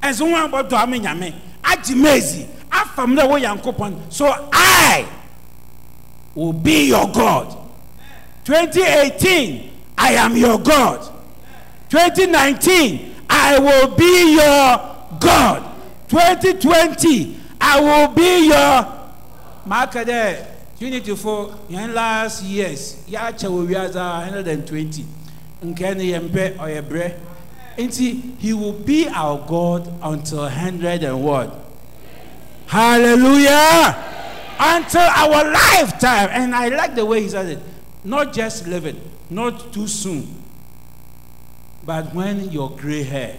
ɛdze 0.02 0.18
ho 0.20 0.48
abɔtɔ 0.48 0.82
ame 0.82 1.00
nyame 1.00 1.34
agye 1.64 2.46
afam 2.96 3.14
dɛ 3.16 3.28
wo 3.28 3.36
yankopɔn 3.36 3.94
so 4.10 4.26
i 4.52 5.06
will 6.34 6.52
be 6.52 6.88
your 6.88 7.08
god. 7.12 7.56
2018 8.44 9.70
i 9.98 10.12
am 10.12 10.36
your 10.36 10.58
god. 10.58 11.00
2019 11.88 13.14
i 13.28 13.58
will 13.58 13.88
be 13.94 14.34
your 14.34 14.96
god. 15.20 15.62
2020 16.08 17.38
i 17.60 17.80
will 17.80 18.08
be 18.14 18.46
your 18.48 18.86
maka 19.66 20.04
dɛ 20.04 20.46
Unity 20.78 21.16
for 21.16 21.48
yɛn 21.70 21.94
last 21.94 22.42
years 22.42 22.96
yɛakyɛ 23.08 23.48
wɔ 23.48 23.66
wiadze 23.66 23.96
a 23.96 24.30
120 24.30 25.04
nkɛ 25.64 25.96
ne 25.96 26.12
yɛmpɛ 26.12 26.56
ɔyɛ 26.56 26.82
brɛ 26.82 27.12
nti 27.78 28.38
he 28.38 28.52
will 28.52 28.72
be 28.72 29.08
our 29.08 29.38
God 29.46 29.90
until 30.02 30.40
100 30.42 31.02
and 31.02 31.22
what 31.22 31.65
hallelujah. 32.66 34.04
Until 34.58 35.02
our 35.02 35.50
lifetime. 35.50 36.28
And 36.32 36.54
I 36.54 36.68
like 36.68 36.94
the 36.94 37.04
way 37.04 37.22
he 37.22 37.28
said 37.28 37.46
it. 37.46 37.58
Not 38.04 38.32
just 38.32 38.66
living 38.66 39.00
not 39.30 39.72
too 39.72 39.88
soon 39.88 40.34
but 41.84 42.12
when 42.14 42.50
your 42.50 42.70
gray 42.70 43.04
hair 43.04 43.38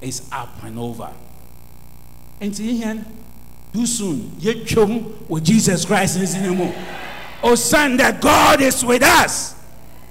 is 0.00 0.26
up 0.32 0.62
and 0.64 0.78
over. 0.78 1.10
Nti 2.40 2.80
yɛn 2.80 3.04
too 3.72 3.86
soon. 3.86 4.20
Yɛtwam 4.40 5.28
with 5.28 5.44
Jesus 5.44 5.84
Christ 5.84 6.16
in 6.16 6.22
his 6.22 6.34
name 6.34 6.72
oh 7.42 7.54
son 7.54 7.96
that 7.98 8.20
God 8.22 8.62
is 8.62 8.82
with 8.84 9.02
us. 9.02 9.54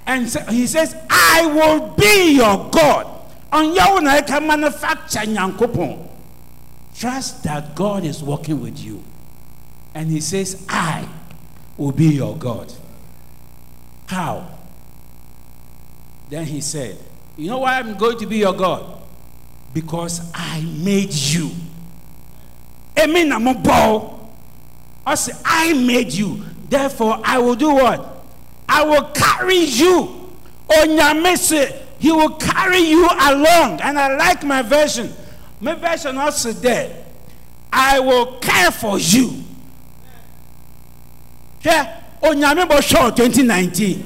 And 0.06 0.28
so- 0.28 0.44
he 0.46 0.66
says 0.68 0.94
I 1.10 1.46
will 1.46 1.88
be 1.96 2.36
your 2.36 2.70
God. 2.70 3.06
Wo 3.52 3.98
na 3.98 4.20
ɛka 4.20 4.40
manufacture 4.46 5.26
trust 7.02 7.42
that 7.42 7.74
God 7.74 8.04
is 8.04 8.22
working 8.22 8.60
with 8.60 8.78
you. 8.78 9.02
And 9.92 10.08
he 10.08 10.20
says 10.20 10.64
I 10.68 11.08
will 11.76 11.90
be 11.90 12.06
your 12.06 12.36
God. 12.36 12.72
How? 14.06 14.48
Then 16.30 16.46
he 16.46 16.60
said 16.60 16.96
you 17.36 17.48
know 17.48 17.58
why 17.58 17.80
I'm 17.80 17.96
going 17.98 18.18
to 18.20 18.26
be 18.26 18.38
your 18.38 18.52
God? 18.52 19.02
Because 19.74 20.30
I 20.32 20.60
made 20.60 21.12
you. 21.12 21.50
Bɔ 22.94 24.18
I 25.04 25.14
say 25.16 25.32
I 25.44 25.72
made 25.72 26.12
you. 26.12 26.40
Therefore 26.68 27.20
I 27.24 27.38
will 27.38 27.56
do 27.56 27.74
what? 27.74 28.24
I 28.68 28.84
will 28.84 29.10
carry 29.12 29.56
you. 29.58 30.30
Onyame 30.68 31.36
say 31.36 31.82
he 31.98 32.12
will 32.12 32.36
carry 32.36 32.78
you 32.78 33.08
along. 33.08 33.80
And 33.80 33.98
I 33.98 34.14
like 34.16 34.44
my 34.44 34.62
version 34.62 35.12
my 35.62 35.74
version 35.76 36.18
also 36.18 36.52
there 36.52 37.04
I 37.72 38.00
will 38.00 38.38
care 38.38 38.70
for 38.70 38.98
you. 38.98 39.44
Hwɛ 41.62 42.02
onyame 42.20 42.68
bɔ 42.68 42.82
show 42.82 43.10
2019 43.10 44.04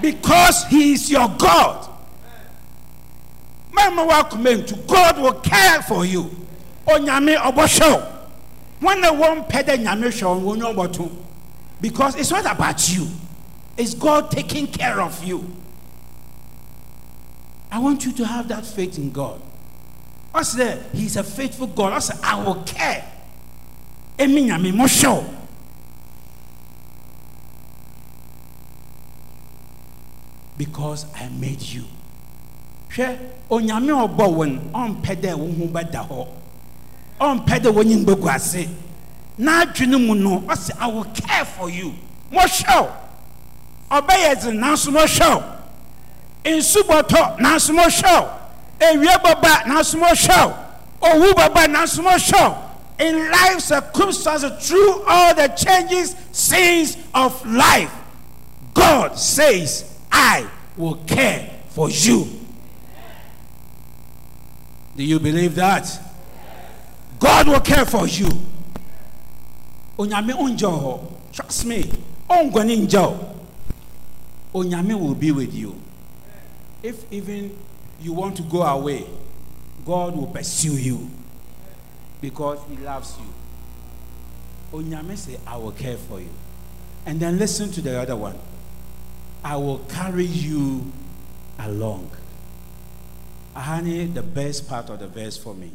because 0.00 0.66
he 0.66 0.92
is 0.92 1.10
your 1.10 1.28
God. 1.36 1.88
Mama 3.72 4.04
welcome 4.04 4.44
to 4.64 4.76
God 4.86 5.18
will 5.18 5.32
care 5.40 5.82
for 5.82 6.04
you. 6.04 6.30
Onyame 6.86 7.36
ɔbɔhwɛ 7.38 8.12
when 8.80 9.00
the 9.00 9.12
one 9.12 9.44
pɛ 9.44 9.64
dɛ 9.64 9.82
nyame 9.82 10.12
ɔbɔto 10.12 11.10
because 11.80 12.14
it's 12.16 12.30
not 12.30 12.44
about 12.44 12.88
you. 12.94 13.08
It's 13.78 13.94
God 13.94 14.30
taking 14.30 14.66
care 14.66 15.00
of 15.00 15.24
you. 15.24 15.44
I 17.72 17.78
want 17.78 18.04
you 18.04 18.12
to 18.12 18.26
have 18.26 18.48
that 18.48 18.64
faith 18.64 18.98
in 18.98 19.10
God 19.10 19.40
ɔsɛ 20.36 20.56
dɛ 20.56 20.78
he's 20.94 21.16
a 21.16 21.24
faithful 21.24 21.66
God. 21.66 21.94
Ɔsɛ 21.94 22.20
I 22.22 22.42
will 22.44 22.62
care. 22.64 23.04
Emi 24.18 24.46
nyame 24.46 24.74
mo 24.74 24.84
hwɛ 24.84 25.08
wo 25.14 25.24
because 30.58 31.06
I 31.14 31.28
made 31.28 31.60
you. 31.62 31.84
Hwɛ 32.90 33.18
onyame 33.50 33.92
ɔbɔ 34.08 34.16
no 34.52 34.60
ɔmpɛ 34.72 35.20
dɛ 35.20 35.34
wo 35.34 35.46
ho. 35.46 35.66
Bɛda 35.72 36.08
hɔ 36.08 36.28
ɔmpɛ 37.20 37.60
dɛ 37.60 37.72
w'anyim 37.74 38.04
bɛgu 38.04 38.34
ase 38.34 38.68
n'adwene 39.38 40.06
mu 40.06 40.14
no 40.14 40.40
ɔsɛ 40.40 40.76
i 40.80 40.86
will 40.86 41.04
care 41.04 41.44
for 41.44 41.70
you. 41.70 41.94
Mohwɛ 42.30 42.80
wo 42.82 42.92
ɔbɛyɛ 43.90 44.40
dze 44.40 44.52
nanso 44.52 44.90
mohwɛ 44.92 45.34
wo 45.34 45.42
nsu 46.44 46.82
bɔtɔ 46.82 47.38
nanso 47.38 47.72
ewia 48.80 49.18
bɛba 49.18 49.64
nanso 49.64 49.96
mohwɛ 50.00 50.46
wo 50.46 51.08
owu 51.08 51.32
bɛba 51.32 51.66
nanso 51.66 52.02
mohwɛ 52.02 52.48
wo 52.48 52.62
in 52.98 53.30
life 53.30 53.60
circumstances 53.60 54.66
through 54.66 55.02
all 55.06 55.34
the 55.34 55.48
changes 55.48 56.16
scenes 56.32 56.96
of 57.14 57.44
life 57.46 57.92
god 58.72 59.18
says 59.18 59.84
i 60.10 60.46
will 60.76 60.96
care 61.06 61.50
for 61.68 61.90
you 61.90 62.26
do 64.96 65.04
you 65.04 65.20
believe 65.20 65.54
that 65.54 65.86
God 67.18 67.48
will 67.48 67.60
care 67.60 67.84
for 67.84 68.06
you. 68.06 68.28
Onyame 69.98 70.32
hɔ. 70.32 71.00
Trust 71.32 71.64
me. 71.64 71.90
Ongwani 72.28 72.86
njo. 72.86 73.34
Onyame 74.54 74.98
will 74.98 75.14
be 75.14 75.32
with 75.32 75.54
you. 75.54 75.74
If 76.82 77.10
even 77.12 77.56
you 78.00 78.12
want 78.12 78.36
to 78.36 78.42
go 78.42 78.62
away, 78.62 79.06
God 79.84 80.16
will 80.16 80.26
pursue 80.26 80.76
you 80.76 81.10
because 82.20 82.58
He 82.68 82.76
loves 82.76 83.16
you. 83.18 84.78
Onyame 84.78 85.16
say, 85.16 85.38
I 85.46 85.56
will 85.56 85.72
care 85.72 85.96
for 85.96 86.20
you. 86.20 86.30
And 87.06 87.20
then 87.20 87.38
listen 87.38 87.70
to 87.72 87.80
the 87.80 88.00
other 88.00 88.16
one. 88.16 88.36
I 89.44 89.56
will 89.56 89.78
carry 89.88 90.24
you 90.24 90.90
along. 91.58 92.10
Ahani, 93.54 94.12
the 94.12 94.22
best 94.22 94.68
part 94.68 94.90
of 94.90 94.98
the 94.98 95.06
verse 95.06 95.36
for 95.36 95.54
me. 95.54 95.70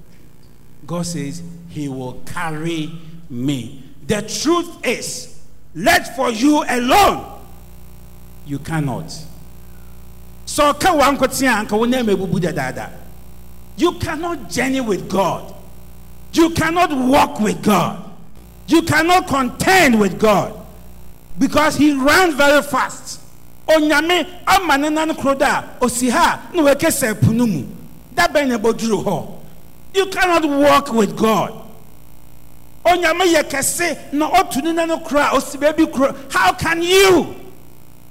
God 0.85 1.05
says, 1.05 1.41
He 1.69 1.87
will 1.87 2.21
carry 2.25 2.91
me. 3.29 3.83
The 4.07 4.21
truth 4.23 4.85
is, 4.85 5.41
let 5.73 6.15
for 6.15 6.29
you 6.29 6.63
alone, 6.67 7.39
you 8.45 8.59
cannot. 8.59 9.25
Dadaada. 12.41 12.89
you 13.77 13.93
cannot 13.93 14.49
journey 14.49 14.81
with 14.81 15.09
God. 15.09 15.53
You 16.33 16.51
cannot 16.51 16.95
walk 16.95 17.39
with 17.39 17.61
God. 17.63 18.11
You 18.67 18.81
cannot 18.83 19.27
contend 19.27 19.99
with 19.99 20.19
God 20.19 20.57
because 21.39 21.75
He 21.75 21.93
ran 21.93 22.35
very 22.35 22.61
fast. 22.61 23.19
Onyame 23.67 24.27
ama 24.47 24.77
ne 24.77 24.89
nan 24.89 25.15
koro 25.15 25.35
da 25.35 25.59
a, 25.59 25.85
osi 25.85 26.09
ha 26.09 26.49
na 26.53 26.63
wakesa 26.63 27.19
po 27.21 27.31
no 27.31 27.45
bɛn 27.45 28.47
na 28.47 28.57
ɛbɛduru 28.57 29.03
hɔ. 29.03 29.37
You 29.93 30.05
cannot 30.07 30.45
walk 30.47 30.93
with 30.93 31.15
God. 31.17 31.53
Onyame 32.85 33.33
yɛ 33.33 33.43
kɛse 33.43 34.13
na 34.13 34.29
ɔtu 34.29 34.63
ne 34.63 34.71
nan 34.73 34.99
koro 35.03 35.21
a 35.21 35.29
osi 35.35 35.57
baabi 35.59 35.91
koro. 35.91 36.15
How 36.29 36.53
can 36.53 36.81
you? 36.81 37.35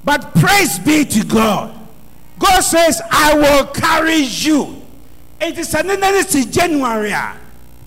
But 0.04 0.34
praise 0.34 0.78
be 0.78 1.04
to 1.04 1.24
God. 1.24 1.79
God 2.40 2.60
says, 2.62 3.00
I 3.10 3.34
will 3.34 3.66
carry 3.66 4.16
you. 4.16 4.82
It 5.40 5.58
is 5.58 5.74
an 5.74 5.88
si 6.24 6.46
January. 6.46 7.14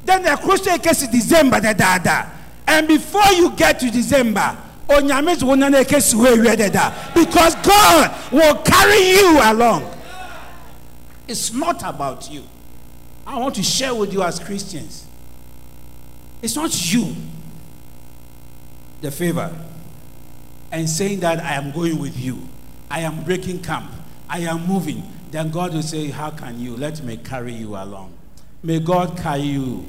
Then 0.06 0.22
the 0.22 0.38
Christian 0.38 0.78
case 0.80 1.02
is 1.02 1.08
December 1.10 1.60
dadaada. 1.60 2.30
And 2.68 2.88
before 2.88 3.32
you 3.34 3.52
get 3.56 3.80
to 3.80 3.89
December, 3.89 4.56
wo 4.88 5.00
ewie 5.00 6.56
dada. 6.58 6.94
Because 7.13 7.56
God 7.56 8.32
will 8.32 8.56
carry 8.62 9.10
you 9.10 9.39
along. 9.42 9.92
It's 11.28 11.52
not 11.52 11.82
about 11.84 12.30
you. 12.30 12.44
I 13.26 13.39
want 13.39 13.56
to 13.56 13.63
share 13.63 13.96
with 13.96 14.13
you 14.13 14.22
as 14.22 14.39
Christians. 14.39 15.08
It's 16.42 16.56
not 16.56 16.94
you, 16.94 17.16
the 19.02 19.10
favor, 19.10 19.50
and 20.72 20.89
saying 20.89 21.22
that 21.22 21.39
I 21.39 21.54
am 21.54 21.72
going 21.72 21.98
with 21.98 22.20
you. 22.20 22.38
I 22.92 23.00
am 23.00 23.24
breaking 23.24 23.63
camp. 23.63 23.89
I 24.34 24.39
am 24.39 24.65
moving. 24.65 25.04
Then 25.30 25.52
God 25.52 25.76
will 25.76 25.84
say, 25.84 26.08
How 26.08 26.32
can 26.32 26.60
you? 26.60 26.76
Let 26.76 27.04
me 27.04 27.17
carry 27.17 27.54
you 27.54 27.76
along. 27.76 28.17
May 28.63 28.80
God 28.80 29.15
carry 29.15 29.41
you. 29.41 29.86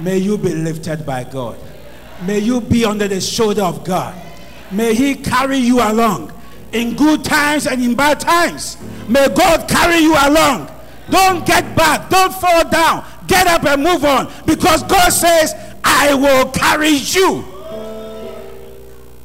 May 0.00 0.16
you 0.16 0.38
be 0.38 0.54
lifted 0.54 1.04
by 1.04 1.24
God. 1.24 1.58
May 2.26 2.38
you 2.38 2.62
be 2.62 2.86
under 2.86 3.06
the 3.06 3.20
shoulder 3.20 3.60
of 3.60 3.84
God. 3.84 4.14
May 4.70 4.94
He 4.94 5.14
carry 5.16 5.58
you 5.58 5.82
along 5.82 6.32
in 6.72 6.96
good 6.96 7.24
times 7.24 7.66
and 7.66 7.82
in 7.82 7.94
bad 7.94 8.20
times. 8.20 8.78
May 9.06 9.28
God 9.28 9.68
carry 9.68 9.98
you 9.98 10.14
along. 10.14 10.70
Don't 11.10 11.44
get 11.44 11.76
back. 11.76 12.08
Don't 12.08 12.32
fall 12.32 12.66
down. 12.70 13.04
Get 13.26 13.46
up 13.46 13.64
and 13.64 13.82
move 13.82 14.02
on 14.02 14.32
because 14.46 14.82
God 14.84 15.10
says, 15.10 15.54
I 15.84 16.14
will 16.14 16.50
carry 16.52 16.88
you. 16.88 17.44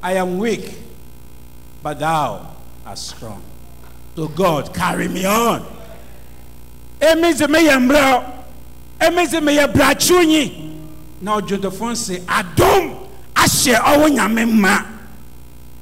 I 0.04 0.14
am 0.16 0.38
weak, 0.38 0.76
but 1.82 2.00
thou 2.00 2.54
art 2.86 2.98
strong. 2.98 3.47
So 4.18 4.28
God, 4.30 4.74
carry 4.74 5.08
me 5.08 5.26
on. 5.26 5.62
Emi 7.00 7.34
sɛ 7.38 7.46
meyɛ 7.46 7.78
mmerɛ 7.78 8.34
emi 9.00 9.28
sɛ 9.28 9.40
meyɛ 9.44 9.72
brakyeonyi 9.72 10.72
na 11.22 11.40
ɔdwontofoɔ 11.40 11.96
se 11.96 12.18
adom 12.22 12.98
ahyɛ 13.36 13.76
ɔwo 13.76 14.10
nyame 14.10 14.52
ma 14.52 14.82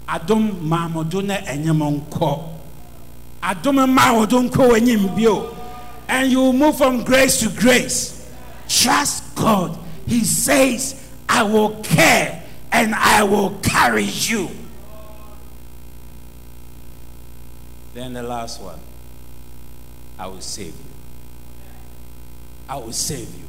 adom 0.10 0.62
ma 0.64 0.86
na 0.90 1.38
ɛnyɛ 1.38 1.74
mo 1.74 2.52
adom 3.42 3.90
ma 3.90 4.12
wo 4.12 4.26
do 4.26 4.42
nkɔ 4.50 5.16
bio. 5.16 5.56
And 6.10 6.30
you 6.30 6.52
move 6.52 6.78
from 6.78 7.06
grace 7.06 7.40
to 7.40 7.48
grace. 7.48 8.30
Trust 8.68 9.34
God. 9.36 9.78
He 10.08 10.26
says 10.26 11.10
I 11.30 11.44
will 11.44 11.82
care 11.84 12.44
and 12.74 12.96
I 12.96 13.24
will 13.24 13.52
carry 13.64 14.04
you. 14.04 14.50
Then 17.96 18.12
the 18.12 18.22
last 18.24 18.62
one 18.62 18.78
I 20.20 20.28
will 20.28 20.42
save 20.42 20.76
you. 20.78 20.92
I 22.68 22.76
will 22.76 22.92
save 22.92 23.34
you. 23.34 23.46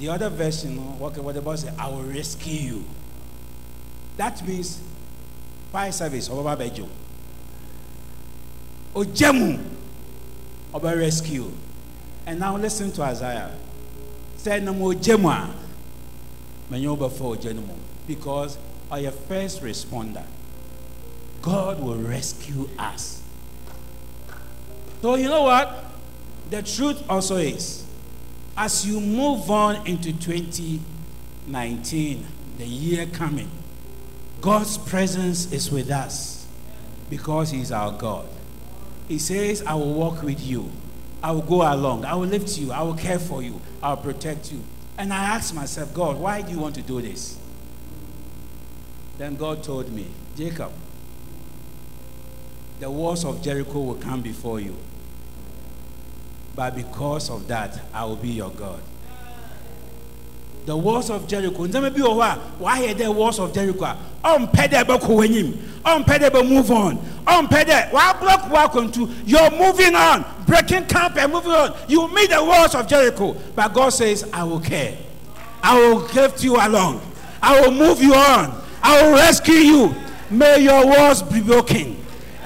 The 0.00 0.08
other 0.08 0.28
version, 0.28 0.98
what, 0.98 1.14
the 1.14 1.22
Bible 1.22 1.56
says, 1.56 1.72
I 1.78 1.88
will 1.88 2.02
rescue 2.02 2.52
you. 2.52 2.84
That 4.16 4.44
means 4.46 4.80
fire 5.70 5.92
service, 5.92 6.28
Obaba 6.28 6.56
Bejo. 6.56 6.88
Ojemu, 8.92 9.64
Oba 10.74 10.96
rescue. 10.96 11.50
And 12.26 12.40
now 12.40 12.56
listen 12.56 12.90
to 12.92 13.02
Isaiah. 13.02 13.54
Say 14.36 14.58
no 14.60 14.74
more 14.74 14.94
Jemwa. 14.94 15.54
before 16.70 17.36
Because 18.06 18.58
I 18.90 18.98
a 19.00 19.12
first 19.12 19.62
responder. 19.62 20.24
God 21.42 21.80
will 21.80 21.96
rescue 21.96 22.68
us. 22.78 23.22
So 25.02 25.14
you 25.14 25.28
know 25.28 25.44
what? 25.44 25.84
The 26.50 26.62
truth 26.62 27.02
also 27.08 27.36
is, 27.36 27.86
as 28.56 28.84
you 28.86 29.00
move 29.00 29.50
on 29.50 29.86
into 29.86 30.12
2019, 30.12 32.26
the 32.56 32.66
year 32.66 33.06
coming, 33.06 33.50
God's 34.40 34.78
presence 34.78 35.52
is 35.52 35.70
with 35.70 35.90
us 35.90 36.46
because 37.10 37.50
He's 37.50 37.70
our 37.70 37.92
God. 37.92 38.26
He 39.06 39.18
says, 39.18 39.62
I 39.62 39.74
will 39.74 39.94
walk 39.94 40.22
with 40.22 40.44
you. 40.44 40.70
I 41.22 41.32
will 41.32 41.42
go 41.42 41.62
along. 41.62 42.04
I 42.04 42.14
will 42.14 42.26
lift 42.26 42.58
you. 42.58 42.72
I 42.72 42.82
will 42.82 42.94
care 42.94 43.18
for 43.18 43.42
you. 43.42 43.60
I 43.82 43.90
will 43.90 43.98
protect 43.98 44.52
you. 44.52 44.62
And 44.96 45.12
I 45.12 45.24
asked 45.24 45.54
myself, 45.54 45.92
God, 45.94 46.18
why 46.18 46.42
do 46.42 46.52
you 46.52 46.58
want 46.58 46.74
to 46.76 46.82
do 46.82 47.00
this? 47.00 47.38
Then 49.16 49.36
God 49.36 49.62
told 49.62 49.92
me, 49.92 50.06
Jacob, 50.36 50.72
the 52.80 52.90
walls 52.90 53.24
of 53.24 53.42
Jericho 53.42 53.80
will 53.80 53.94
come 53.94 54.22
before 54.22 54.60
you. 54.60 54.76
But 56.54 56.76
because 56.76 57.30
of 57.30 57.46
that, 57.48 57.80
I 57.92 58.04
will 58.04 58.16
be 58.16 58.30
your 58.30 58.50
God. 58.50 58.80
The 60.66 60.76
walls 60.76 61.08
of 61.08 61.26
Jericho. 61.26 61.66
Ntɛmɛ 61.66 61.94
bi 61.94 62.00
wɔ 62.00 62.14
hɔ 62.14 62.22
a 62.22 62.62
wahɛ 62.62 62.94
dɛ 62.94 63.14
walls 63.14 63.38
of 63.38 63.54
Jericho 63.54 63.96
ɔmpɛ 64.24 64.68
dɛ 64.68 66.48
move 66.48 66.70
on. 66.70 66.98
Wablock 67.26 68.50
wakɔntu 68.50 69.14
you're 69.24 69.50
moving 69.52 69.94
on. 69.94 70.24
Breaking 70.46 70.84
camp 70.86 71.16
and 71.16 71.32
moving 71.32 71.52
on. 71.52 71.74
You 71.88 72.12
meet 72.12 72.30
the 72.30 72.44
walls 72.44 72.74
of 72.74 72.86
Jericho. 72.86 73.34
But 73.54 73.72
God 73.72 73.90
says 73.90 74.28
I 74.32 74.44
will 74.44 74.60
care. 74.60 74.96
I 75.62 75.78
will 75.78 76.00
lift 76.00 76.44
you 76.44 76.56
along. 76.56 77.00
I 77.42 77.60
will 77.60 77.70
move 77.70 78.02
you 78.02 78.14
on. 78.14 78.60
I 78.82 79.02
will 79.02 79.14
rescue 79.14 79.54
you. 79.54 79.94
May 80.30 80.58
your 80.64 80.86
walls 80.86 81.22
be 81.22 81.40
broken 81.40 81.96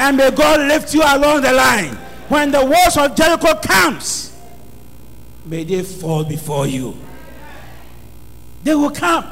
and 0.02 0.16
may 0.16 0.32
God 0.32 0.60
lift 0.66 0.92
you 0.94 1.00
along 1.00 1.42
the 1.42 1.52
line. 1.52 1.94
When 2.28 2.50
the 2.50 2.64
walls 2.64 2.96
of 2.96 3.14
Jericho 3.14 3.54
comes, 3.54 4.36
may 5.44 5.62
they 5.62 5.84
fall 5.84 6.24
before 6.24 6.66
you. 6.66 6.96
They 8.64 8.74
will 8.74 8.90
come. 8.90 9.24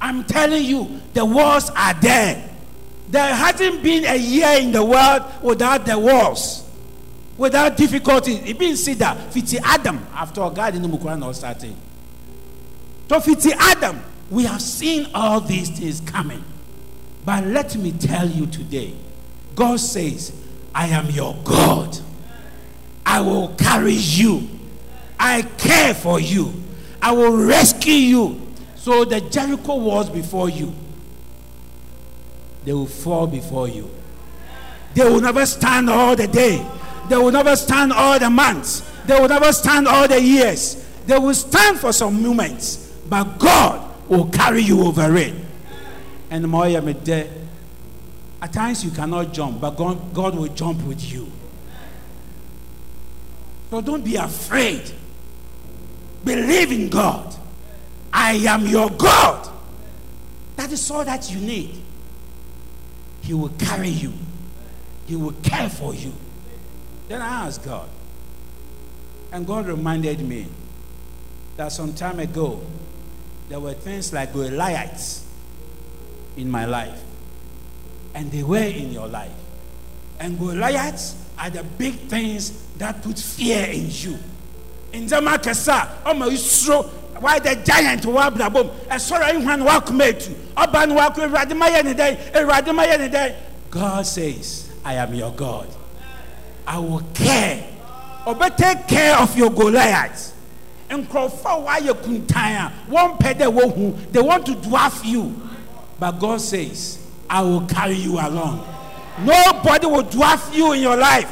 I'm 0.00 0.24
telling 0.24 0.64
you, 0.64 1.00
the 1.12 1.24
walls 1.24 1.70
are 1.70 1.92
there. 1.94 2.48
There 3.08 3.34
hasn't 3.34 3.82
been 3.82 4.06
a 4.06 4.16
year 4.16 4.58
in 4.58 4.72
the 4.72 4.82
world 4.82 5.24
without 5.42 5.84
the 5.84 5.98
walls, 5.98 6.66
without 7.36 7.76
difficulties. 7.76 8.40
It 8.48 8.58
been 8.58 8.76
said 8.76 8.98
that 8.98 9.32
fiti 9.34 9.58
Adam 9.58 10.06
after 10.14 10.48
God 10.48 10.76
in 10.76 10.82
the 10.82 10.88
Mukran 10.88 11.22
or 11.24 11.34
starting. 11.34 11.76
So 13.08 13.20
fiti 13.20 13.50
Adam, 13.52 14.00
we 14.30 14.44
have 14.44 14.62
seen 14.62 15.08
all 15.12 15.42
these 15.42 15.68
things 15.68 16.00
coming. 16.00 16.42
But 17.26 17.44
let 17.44 17.76
me 17.76 17.92
tell 17.92 18.26
you 18.26 18.46
today, 18.46 18.94
God 19.58 19.80
says, 19.80 20.32
I 20.72 20.86
am 20.86 21.10
your 21.10 21.36
God. 21.42 21.98
I 23.04 23.20
will 23.20 23.48
carry 23.56 23.94
you. 23.94 24.48
I 25.18 25.42
care 25.42 25.94
for 25.94 26.20
you. 26.20 26.54
I 27.02 27.10
will 27.10 27.36
rescue 27.36 27.92
you. 27.92 28.40
So 28.76 29.04
the 29.04 29.20
Jericho 29.20 29.74
walls 29.74 30.10
before 30.10 30.48
you, 30.48 30.72
they 32.64 32.72
will 32.72 32.86
fall 32.86 33.26
before 33.26 33.66
you. 33.66 33.90
They 34.94 35.02
will 35.02 35.20
never 35.20 35.44
stand 35.44 35.90
all 35.90 36.14
the 36.14 36.28
day. 36.28 36.64
They 37.08 37.16
will 37.16 37.32
never 37.32 37.56
stand 37.56 37.92
all 37.92 38.16
the 38.16 38.30
months. 38.30 38.88
They 39.06 39.18
will 39.18 39.28
never 39.28 39.52
stand 39.52 39.88
all 39.88 40.06
the 40.06 40.22
years. 40.22 40.86
They 41.04 41.18
will 41.18 41.34
stand 41.34 41.80
for 41.80 41.92
some 41.92 42.22
moments, 42.22 42.92
but 43.08 43.24
God 43.40 44.08
will 44.08 44.28
carry 44.28 44.62
you 44.62 44.84
over 44.84 45.16
it. 45.16 45.34
And 46.30 46.46
more 46.46 46.68
there 46.68 47.26
at 48.40 48.52
times 48.52 48.84
you 48.84 48.90
cannot 48.90 49.32
jump, 49.32 49.60
but 49.60 49.70
God, 49.70 50.14
God 50.14 50.36
will 50.36 50.48
jump 50.48 50.82
with 50.84 51.12
you. 51.12 51.30
So 53.70 53.80
don't 53.80 54.04
be 54.04 54.16
afraid. 54.16 54.92
Believe 56.24 56.72
in 56.72 56.88
God. 56.88 57.34
I 58.12 58.32
am 58.34 58.66
your 58.66 58.90
God. 58.90 59.48
That 60.56 60.72
is 60.72 60.90
all 60.90 61.04
that 61.04 61.30
you 61.32 61.40
need. 61.40 61.82
He 63.22 63.34
will 63.34 63.50
carry 63.58 63.88
you, 63.88 64.12
He 65.06 65.16
will 65.16 65.34
care 65.42 65.68
for 65.68 65.94
you. 65.94 66.12
Then 67.08 67.20
I 67.20 67.46
asked 67.46 67.64
God, 67.64 67.88
and 69.32 69.46
God 69.46 69.66
reminded 69.66 70.20
me 70.20 70.46
that 71.56 71.72
some 71.72 71.92
time 71.92 72.20
ago 72.20 72.60
there 73.48 73.60
were 73.60 73.74
things 73.74 74.12
like 74.12 74.32
Goliaths 74.32 75.26
in 76.36 76.50
my 76.50 76.64
life 76.64 77.02
and 78.14 78.30
they 78.32 78.42
were 78.42 78.58
in 78.58 78.92
your 78.92 79.08
life. 79.08 79.32
And 80.20 80.38
Goliaths 80.38 81.16
are 81.38 81.50
the 81.50 81.62
big 81.62 81.94
things 81.94 82.66
that 82.78 83.02
put 83.02 83.18
fear 83.18 83.66
in 83.66 83.88
you. 83.90 84.18
In 84.92 85.06
the 85.06 85.16
Makasa, 85.16 85.88
Oma 86.06 86.30
why 87.20 87.38
the 87.40 87.56
giant 87.64 88.02
wabla 88.02 88.52
boom, 88.52 88.70
a 88.90 88.98
sorry 88.98 89.36
one 89.44 89.64
walk 89.64 89.92
made 89.92 90.20
to, 90.20 90.32
Oban 90.56 90.94
walk 90.94 91.16
with 91.16 91.32
Radimaya 91.32 91.96
day, 91.96 92.30
a 92.32 92.38
Radimaya 92.40 92.88
any 92.90 93.08
day. 93.08 93.36
God 93.70 94.06
says, 94.06 94.72
I 94.84 94.94
am 94.94 95.12
your 95.14 95.32
God. 95.32 95.68
I 96.66 96.78
will 96.78 97.02
care. 97.14 97.64
Or 98.26 98.34
take 98.50 98.86
care 98.86 99.16
of 99.16 99.36
your 99.36 99.50
Goliaths. 99.50 100.34
And 100.90 101.08
crawl 101.08 101.28
for 101.28 101.62
why 101.62 101.78
you 101.78 101.94
couldn't 101.94 102.26
tire. 102.28 102.72
One 102.88 103.18
pay 103.18 103.34
they 103.34 103.46
want 103.46 104.46
to 104.46 104.52
dwarf 104.52 105.04
you. 105.04 105.34
But 105.98 106.12
God 106.12 106.40
says, 106.40 106.97
I 107.28 107.42
will 107.42 107.66
carry 107.66 107.96
you 107.96 108.14
along. 108.18 108.66
Nobody 109.20 109.86
will 109.86 110.04
dwarf 110.04 110.54
you 110.54 110.72
in 110.72 110.80
your 110.80 110.96
life. 110.96 111.28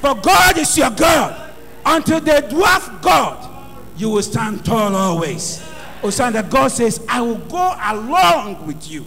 For 0.00 0.14
God 0.14 0.58
is 0.58 0.76
your 0.76 0.90
God. 0.90 1.52
Until 1.84 2.20
they 2.20 2.40
dwarf 2.42 3.02
God, 3.02 3.48
you 3.96 4.10
will 4.10 4.22
stand 4.22 4.64
tall 4.64 4.94
always. 4.94 5.60
Osanda, 6.02 6.48
God 6.48 6.68
says, 6.68 7.04
I 7.08 7.20
will 7.20 7.38
go 7.38 7.74
along 7.82 8.66
with 8.66 8.90
you. 8.90 9.04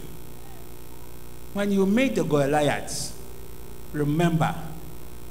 When 1.53 1.71
you 1.71 1.86
meet 1.86 2.15
the 2.15 2.23
Goliaths, 2.23 3.13
remember 3.91 4.53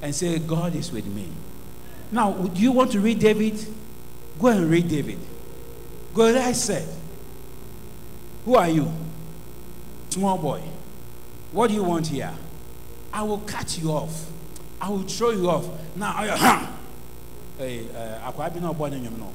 and 0.01 0.15
say, 0.15 0.39
God 0.41 0.75
is 0.75 0.91
with 0.91 1.07
me. 1.07 1.29
Now, 2.11 2.33
do 2.33 2.61
you 2.61 2.73
want 2.73 2.93
to 2.93 3.01
read 3.01 3.21
David? 3.21 3.65
Go 4.41 4.49
and 4.49 4.69
read 4.69 4.89
David. 4.89 5.19
Goliath 6.15 6.57
said, 6.57 6.89
Who 8.45 8.57
are 8.57 8.69
you? 8.69 8.93
Small 10.11 10.37
boy. 10.37 10.63
What 11.53 11.69
do 11.69 11.75
you 11.75 11.85
want 11.85 12.07
here? 12.09 12.33
I 13.13 13.23
will 13.23 13.39
cut 13.41 13.79
you 13.79 13.91
off. 13.91 14.31
I 14.81 14.89
will 14.89 15.03
throw 15.03 15.31
you 15.31 15.51
off. 15.51 15.69
Now, 15.97 16.15
I, 16.17 16.29
huh? 16.29 16.67
Hey, 17.59 17.87
uh, 17.95 18.31
akwa 18.33 18.53
bi 18.53 18.61
na 18.61 18.73
ọbọ 18.73 18.91
ne 18.91 18.99
nwom 18.99 19.19
no. 19.19 19.33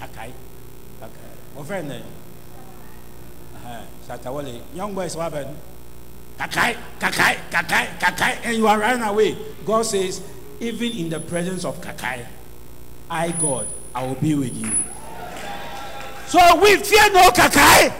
Akai. 0.00 0.30
Akai. 1.02 1.58
Ọfẹ 1.58 1.84
ne. 1.86 2.02
Shatta 4.06 4.32
Wale. 4.32 4.60
Young 4.74 4.94
boys 4.94 5.16
what 5.16 5.32
happened? 5.32 5.56
Kakai, 6.38 6.76
kakai, 6.98 7.36
kakai, 7.50 7.86
kakai, 7.98 8.38
and 8.44 8.56
you 8.56 8.66
are 8.66 8.78
running 8.78 9.02
away. 9.02 9.36
God 9.64 9.82
says, 9.82 10.22
even 10.58 10.90
in 10.92 11.08
the 11.10 11.20
presence 11.20 11.64
of 11.64 11.80
kakai, 11.80 12.24
I, 13.10 13.30
God, 13.32 13.66
I 13.94 14.06
will 14.06 14.14
be 14.14 14.34
with 14.34 14.56
you. 14.56 14.72
So 16.26 16.60
we 16.60 16.76
fear 16.76 17.12
no 17.12 17.28
kakai. 17.30 17.92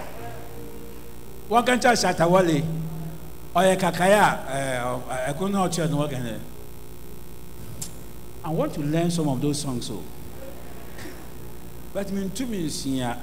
One 1.49 1.67
can 1.67 1.79
tell 1.81 1.93
Shatta 1.95 2.31
Wale 2.31 2.80
ɔyɛ 3.55 3.79
kakaya 3.79 4.47
ɛɛ 4.49 5.35
ɛko 5.35 5.51
na 5.51 5.67
ɔkyerɛ 5.67 5.91
no 5.91 5.97
wɔkɛ 6.07 6.39
I 8.43 8.51
want 8.51 8.73
to 8.75 8.81
learn 8.81 9.11
some 9.11 9.29
of 9.29 9.41
those 9.41 9.61
songs 9.61 9.87
so 9.87 10.03
but 11.93 12.11
me 12.11 12.23
ntumi 12.29 12.65
nsia 12.67 13.19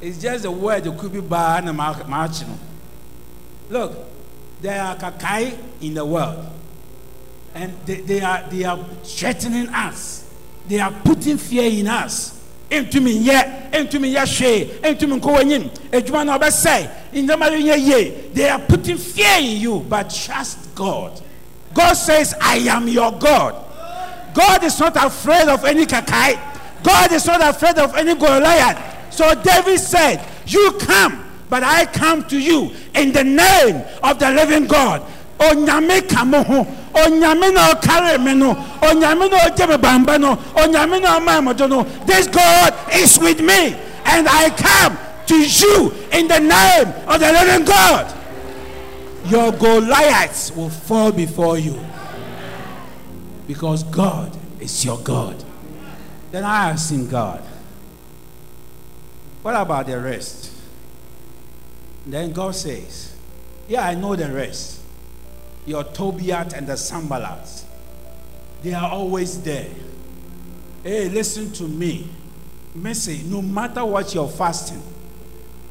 it's 0.00 0.18
just 0.18 0.42
the 0.44 0.50
word 0.50 0.84
be 1.12 1.20
bad 1.20 1.64
na 1.64 1.72
maa 1.72 1.94
akyi 1.94 2.46
no. 2.46 2.58
Look 3.70 3.96
there 4.60 4.80
are 4.82 4.96
kakai 4.96 5.56
in 5.80 5.94
the 5.94 6.04
world 6.04 6.46
and 7.54 7.72
they, 7.84 8.00
they 8.00 8.20
are 8.20 8.44
they 8.50 8.64
are 8.64 8.78
threatening 9.04 9.68
us. 9.68 10.24
They 10.66 10.80
are 10.80 10.92
putting 11.04 11.36
fear 11.38 11.70
in 11.70 11.86
us 11.86 12.37
ntumi 12.70 13.24
nyɛ 13.24 13.70
ntumi 13.72 14.12
nyɛ 14.12 14.24
hwee 14.26 14.94
ntumi 14.94 15.20
nkɔ 15.20 15.30
w'anim. 15.36 15.70
Adwuma 15.92 16.26
na 16.26 16.38
ɔbɛsɛ 16.38 16.88
nneɛma 17.14 17.50
no 17.50 17.58
nyɛ 17.58 17.78
yie. 17.78 18.10
They 18.34 18.48
are 18.48 18.58
putting 18.58 18.98
fear 18.98 19.38
in 19.38 19.60
you 19.60 19.80
but 19.88 20.10
trust 20.10 20.74
god. 20.74 21.20
God 21.74 21.94
says 21.94 22.34
i 22.40 22.56
am 22.56 22.88
your 22.88 23.12
god. 23.12 23.54
God 24.34 24.64
is 24.64 24.78
not 24.78 24.96
afraid 24.96 25.48
of 25.48 25.64
any 25.64 25.86
kakai. 25.86 26.38
God 26.82 27.12
is 27.12 27.26
not 27.26 27.40
afraid 27.42 27.78
of 27.78 27.94
any 27.96 28.14
goliath. 28.14 29.12
So 29.12 29.34
david 29.34 29.78
said 29.78 30.24
you 30.46 30.72
come 30.80 31.24
but 31.50 31.62
i 31.62 31.84
come 31.86 32.24
to 32.28 32.38
you 32.38 32.70
in 32.94 33.12
the 33.12 33.24
name 33.24 33.82
of 34.02 34.18
the 34.18 34.30
living 34.30 34.66
god 34.66 35.02
onyame 35.38 36.08
ka 36.08 36.24
mo 36.24 36.42
ho. 36.42 36.66
Onyame 36.94 37.52
na 37.52 37.72
ɔkare 37.74 38.36
no. 38.36 38.54
Onyame 38.82 39.30
na 39.30 39.38
ɔgye 39.38 39.68
me 39.68 39.76
bamba 39.76 40.18
no. 40.18 40.36
Onyame 40.54 41.00
na 41.00 41.18
ɔma 41.18 41.42
mo 41.44 41.52
do 41.52 41.68
no. 41.68 41.82
This 42.06 42.26
god 42.26 42.74
is 42.94 43.18
with 43.18 43.40
me 43.40 43.74
and 44.04 44.26
i 44.28 44.50
come 44.50 44.98
to 45.26 45.36
you 45.36 45.92
in 46.12 46.26
the 46.28 46.40
name 46.40 46.88
of 47.06 47.20
the 47.20 47.32
living 47.32 47.64
god. 47.66 48.14
Your 49.26 49.52
goliaths 49.52 50.50
will 50.54 50.70
fall 50.70 51.12
before 51.12 51.58
you 51.58 51.78
because 53.46 53.82
god 53.84 54.36
is 54.60 54.84
your 54.84 54.98
god. 54.98 55.44
Then 56.30 56.44
i 56.44 56.70
asked 56.70 56.90
him 56.90 57.08
god. 57.08 57.42
What 59.42 59.54
about 59.54 59.86
the 59.86 60.00
rest? 60.00 60.52
Then 62.06 62.32
god 62.32 62.54
says 62.54 63.08
yeah 63.68 63.86
i 63.86 63.94
know 63.94 64.16
the 64.16 64.32
rest 64.32 64.77
your 65.68 65.84
Tobiat 65.84 66.54
and 66.54 66.66
the 66.66 66.72
Sambalat. 66.72 67.64
They 68.62 68.72
are 68.72 68.90
always 68.90 69.42
there. 69.42 69.68
Hey, 70.82 71.10
listen 71.10 71.52
to 71.52 71.64
me. 71.64 72.08
Mercy, 72.74 73.22
no 73.26 73.42
matter 73.42 73.84
what 73.84 74.14
you're 74.14 74.28
fasting, 74.28 74.82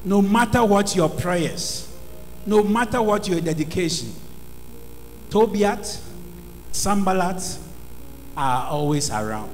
no 0.06 0.22
matter 0.22 0.64
what 0.64 0.96
your 0.96 1.10
prayers, 1.10 1.92
no 2.46 2.64
matter 2.64 3.02
what 3.02 3.28
your 3.28 3.42
dedication, 3.42 4.14
Tobiat, 5.30 6.02
Sambalat 6.72 7.60
are 8.38 8.68
always 8.68 9.10
around. 9.10 9.52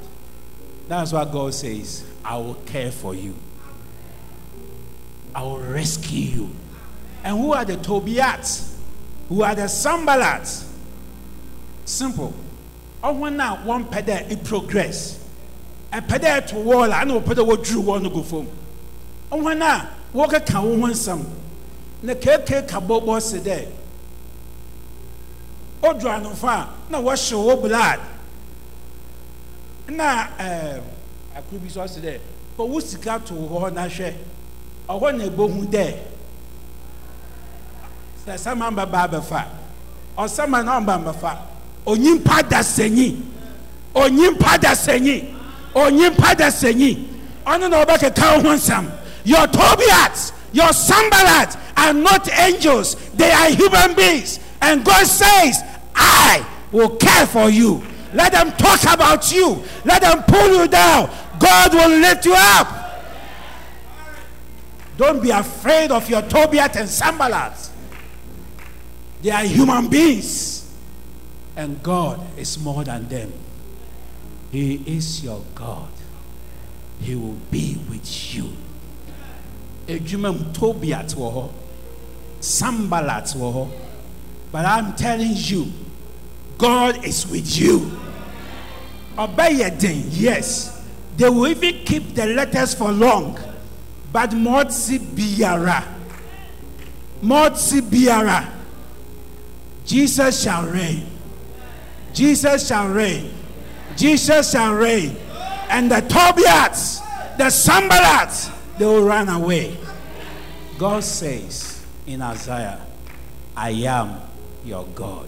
That's 0.90 1.14
what 1.14 1.32
God 1.32 1.54
says. 1.54 2.06
I 2.26 2.36
will 2.38 2.56
care 2.66 2.92
for 2.92 3.16
you. 3.16 3.34
I 5.34 5.42
will 5.44 5.60
rescue 5.60 6.20
you. 6.20 6.50
And 7.24 7.38
who 7.38 7.54
are 7.54 7.64
the 7.64 7.78
Tobiats? 7.78 8.73
Who 9.30 9.42
are 9.44 9.56
the 9.56 9.64
Sambalats. 9.64 10.66
Simple. 11.86 12.34
Ɔhɔn 13.04 13.40
a 13.40 13.66
wɔn 13.68 13.86
pɛ 13.90 14.06
dɛ 14.06 14.32
e 14.32 14.36
progress. 14.38 15.20
Ɛpɛ 15.92 16.20
dɛ 16.20 16.42
ɛto 16.42 16.64
wall 16.64 16.92
a 16.92 16.96
ɛna 16.96 17.22
wɔpɛ 17.22 17.34
dɛ 17.36 17.46
wɔduru 17.48 17.84
wall 17.84 18.00
no 18.00 18.10
go 18.10 18.24
fam. 18.24 18.48
Ɔhɔn 19.32 19.62
a 19.62 19.90
wɔkeka 20.16 20.62
wɔn 20.64 20.80
ho 20.82 20.88
nsɛm. 20.88 21.26
Na 22.04 22.14
keeke 22.14 22.68
ka 22.68 22.80
bɔbɔ 22.80 23.22
si 23.22 23.40
dɛ. 23.40 23.68
Odu 25.84 26.08
anofa 26.08 26.68
na 26.90 27.02
wɔhyɛ 27.02 27.34
wɔ 27.34 27.62
blood. 27.62 28.00
Na 29.90 30.28
ɛɛ 30.38 30.82
akuru 31.36 31.60
bi 31.62 31.68
so 31.70 31.82
ɔsi 31.82 32.00
dɛ 32.02 32.20
owu 32.58 32.82
sika 32.82 33.22
to 33.26 33.34
hɔ 33.34 33.74
na 33.74 33.88
hwɛ. 33.88 34.14
Ɔhɔ 34.88 35.18
na 35.18 35.24
ebohu 35.26 35.66
dɛ. 35.70 35.98
Sɛ 38.26 38.38
sama 38.40 38.72
bɛba 38.72 39.08
abɛfa 39.08 39.46
ɔsama 40.18 40.64
na 40.64 40.80
ɔba 40.80 40.98
mbɛfa 41.04 41.38
onyimpa 41.86 42.50
da 42.50 42.60
sɛnyi 42.60 43.22
onyimpa 43.94 44.60
da 44.62 44.72
sɛnyi 44.72 45.34
onyimpa 45.76 46.38
da 46.38 46.48
sɛnyi 46.48 47.06
ɔno 47.46 47.70
na 47.70 47.84
ɔbɛkeka 47.86 48.42
ho 48.42 48.50
nsɛm 48.54 48.90
your 49.26 49.48
tobiats 49.48 50.32
your 50.54 50.68
sambalat 50.68 51.58
are 51.76 51.94
not 51.94 52.30
angels. 52.40 52.96
They 53.16 53.32
are 53.32 53.50
human 53.50 53.96
beings. 53.96 54.40
And 54.62 54.86
god 54.86 55.06
says 55.06 55.62
i 55.96 56.46
will 56.72 56.96
care 56.98 57.26
for 57.26 57.50
you. 57.50 57.84
Let 58.14 58.32
them 58.32 58.52
talk 58.54 58.82
about 58.94 59.32
you. 59.34 59.64
Let 59.84 60.02
them 60.02 60.24
pull 60.24 60.62
you 60.62 60.68
down. 60.68 61.10
God 61.40 61.74
will 61.74 62.00
lift 62.00 62.26
you 62.26 62.36
up. 62.38 62.68
Don't 64.98 65.22
be 65.22 65.32
afraid 65.32 65.92
of 65.92 66.08
your 66.08 66.22
tobiat 66.22 66.76
and 66.76 66.88
sambalat 66.88 67.72
they 69.24 69.32
are 69.32 69.44
human 69.46 69.88
beings. 69.88 70.70
And 71.56 71.82
God 71.82 72.20
is 72.38 72.60
more 72.60 72.84
than 72.84 73.08
them. 73.08 73.32
He 74.52 74.76
is 74.86 75.24
your 75.24 75.42
God. 75.56 75.90
He 77.00 77.16
will 77.16 77.38
be 77.50 77.78
with 77.90 78.36
you. 78.36 78.52
Edwuma 79.88 80.32
mu 80.38 80.52
Tobiat 80.54 81.16
wɔ 81.16 81.34
hɔ, 81.34 81.52
Sambalat. 82.40 83.70
But 84.52 84.66
I'm 84.66 84.94
telling 84.94 85.34
you, 85.36 85.72
God 86.58 87.04
is 87.06 87.26
with 87.28 87.58
you. 87.58 87.92
Den, 89.16 90.04
yes. 90.10 90.82
They 91.18 91.30
will 91.30 91.48
even 91.48 91.86
keep 91.86 92.16
the 92.16 92.26
letters 92.26 92.74
for 92.74 92.92
long. 92.92 93.40
But 94.12 94.32
mɔtsi 94.32 95.00
biara, 95.00 95.84
mɔtsi 97.22 97.82
biara. 97.82 98.63
Jesus 99.86 100.44
shall 100.44 100.66
reign. 100.66 101.06
Jesus 102.14 102.68
shall 102.68 102.88
reign. 102.88 103.32
Jesus 103.96 104.52
shall 104.52 104.74
reign. 104.74 105.16
And 105.70 105.92
the 105.92 106.02
Tobiats, 106.02 107.00
the 107.38 107.46
Sambalats, 107.46 108.52
they 108.78 108.86
will 108.86 109.06
run 109.06 109.30
away. 109.30 109.78
God 110.78 111.04
says 111.04 111.86
in 112.08 112.22
Isaiah, 112.22 112.80
I 113.56 113.72
am 113.72 114.20
your 114.64 114.86
God. 114.96 115.28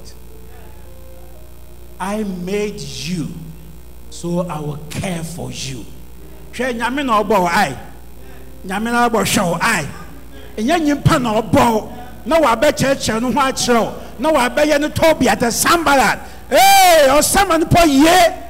I 2.00 2.24
made 2.24 2.80
you, 2.80 3.30
so 4.10 4.42
I 4.42 4.60
will 4.60 4.80
care 4.90 5.24
for 5.24 5.52
you. 5.52 5.86
Hwɛ 6.54 6.74
nyame 6.80 7.06
na 7.06 7.22
ɔbɔ 7.24 7.40
wo 7.40 7.48
ai. 7.48 7.78
Nyame 8.66 8.92
na 8.92 9.10
ɔbɔ 9.10 9.24
hwɛ 9.24 9.44
wo 9.52 9.58
ai. 9.62 9.88
Ɛnyɛ 10.58 10.80
nyimpa 10.86 11.22
na 11.22 11.42
ɔbɔ 11.42 11.72
wo 11.74 11.94
na 12.26 12.40
wabɛkyerɛkyerɛ 12.40 13.22
no 13.22 13.32
ho 13.32 13.40
na 14.20 14.32
wabɛyɛ 14.32 14.80
no 14.80 14.90
tobia 14.90 15.36
te 15.36 15.48
sambalat 15.52 16.20
ee 16.52 17.08
ɔsama 17.10 17.60
no 17.60 17.66
pɔ 17.66 17.86
yie. 17.88 18.42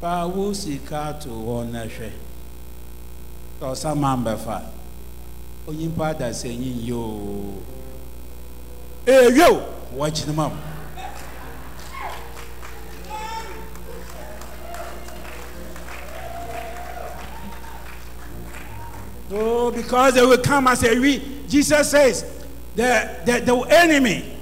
Fa 0.00 0.26
wo 0.26 0.52
sika 0.52 1.16
to 1.20 1.28
hɔ 1.28 1.70
na 1.70 1.84
hwɛ. 1.84 2.10
Ɔsama 3.60 4.22
mbɛfa. 4.22 4.62
Onyimpa 5.66 6.18
da 6.18 6.26
sɛ 6.30 6.56
nyi 6.58 6.84
yoo 6.86 7.62
ee 9.06 9.30
yo. 9.34 9.62
Wɔkyene 9.96 10.34
ma 10.34 10.48
mo 10.48 10.56
Oh, 19.36 19.70
because 19.72 20.14
they 20.14 20.22
will 20.24 20.38
come 20.38 20.68
as 20.68 20.84
a 20.84 20.96
we. 20.98 21.33
Jesus 21.48 21.90
says, 21.90 22.46
the, 22.74 23.20
the, 23.24 23.40
the 23.40 23.56
enemy 23.70 24.36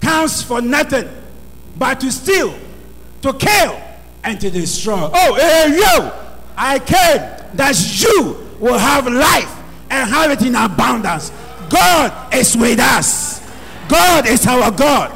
counts 0.00 0.42
for 0.42 0.60
nothing 0.60 1.08
but 1.76 2.00
to 2.00 2.12
steal, 2.12 2.54
to 3.22 3.32
kill, 3.32 3.80
and 4.24 4.40
to 4.40 4.50
destroy. 4.50 5.10
Oh, 5.12 5.34
hey, 5.34 5.78
yo, 5.78 6.12
I 6.56 6.78
came 6.78 7.56
that 7.56 7.74
you 8.00 8.46
will 8.58 8.78
have 8.78 9.06
life 9.06 9.56
and 9.90 10.08
have 10.08 10.30
it 10.30 10.42
in 10.42 10.54
abundance. 10.54 11.30
God 11.70 12.34
is 12.34 12.56
with 12.56 12.78
us. 12.78 13.40
God 13.88 14.26
is 14.26 14.46
our 14.46 14.70
God. 14.70 15.10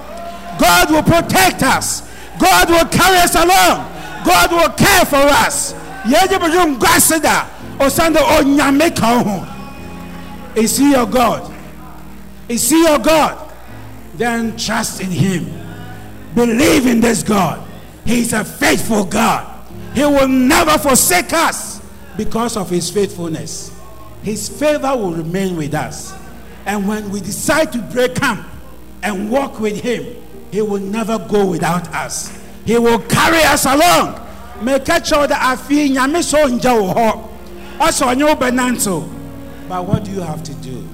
God 0.59 0.91
will 0.91 1.03
protect 1.03 1.63
us. 1.63 2.11
God 2.39 2.71
will 2.71 2.87
carry 2.87 3.19
us 3.19 3.35
along. 3.35 3.93
God 4.25 4.51
will 4.51 4.71
care 4.71 5.05
for 5.05 5.17
us. 5.17 5.75
Osando 7.79 8.21
onyame 8.21 8.95
ka 8.97 9.23
ho. 9.23 9.54
Is 10.57 10.77
he 10.77 10.93
your 10.93 11.07
God? 11.07 11.53
Is 12.49 12.71
he 12.71 12.83
your 12.83 12.99
God? 12.99 13.53
Then 14.14 14.57
trust 14.57 15.01
in 15.01 15.11
him. 15.11 15.51
Believe 16.35 16.87
in 16.87 17.01
this 17.01 17.23
God. 17.23 17.67
He's 18.05 18.33
a 18.33 18.45
faithful 18.45 19.05
God. 19.05 19.51
He 19.95 20.05
will 20.05 20.29
never 20.29 20.79
forsake 20.79 21.33
us 21.33 21.81
because 22.17 22.57
of 22.57 22.71
his 22.71 22.90
faithfulness. 22.90 23.73
His 24.23 24.49
favor 24.49 24.97
will 24.97 25.12
remain 25.12 25.57
with 25.57 25.75
us. 25.75 26.14
And 26.67 26.88
when 26.88 27.11
we 27.11 27.21
decide 27.21 27.73
to 27.73 27.79
break 27.79 28.14
camp 28.14 28.47
and 29.03 29.31
walk 29.31 29.61
with 29.61 29.81
him, 29.81 30.17
he 30.51 30.62
will 30.62 30.81
never 30.81 31.19
go 31.19 31.47
without 31.47 31.88
us. 31.95 32.40
He 32.64 32.79
will 32.79 33.01
carry 33.01 33.43
us 33.43 33.67
along. 33.67 34.21
Nyame 34.61 36.23
so 36.23 36.49
ho. 36.88 37.31
But 39.68 39.87
what 39.87 40.05
do 40.05 40.11
you 40.11 40.20
have 40.20 40.42
to 40.44 40.55
do? 40.55 40.87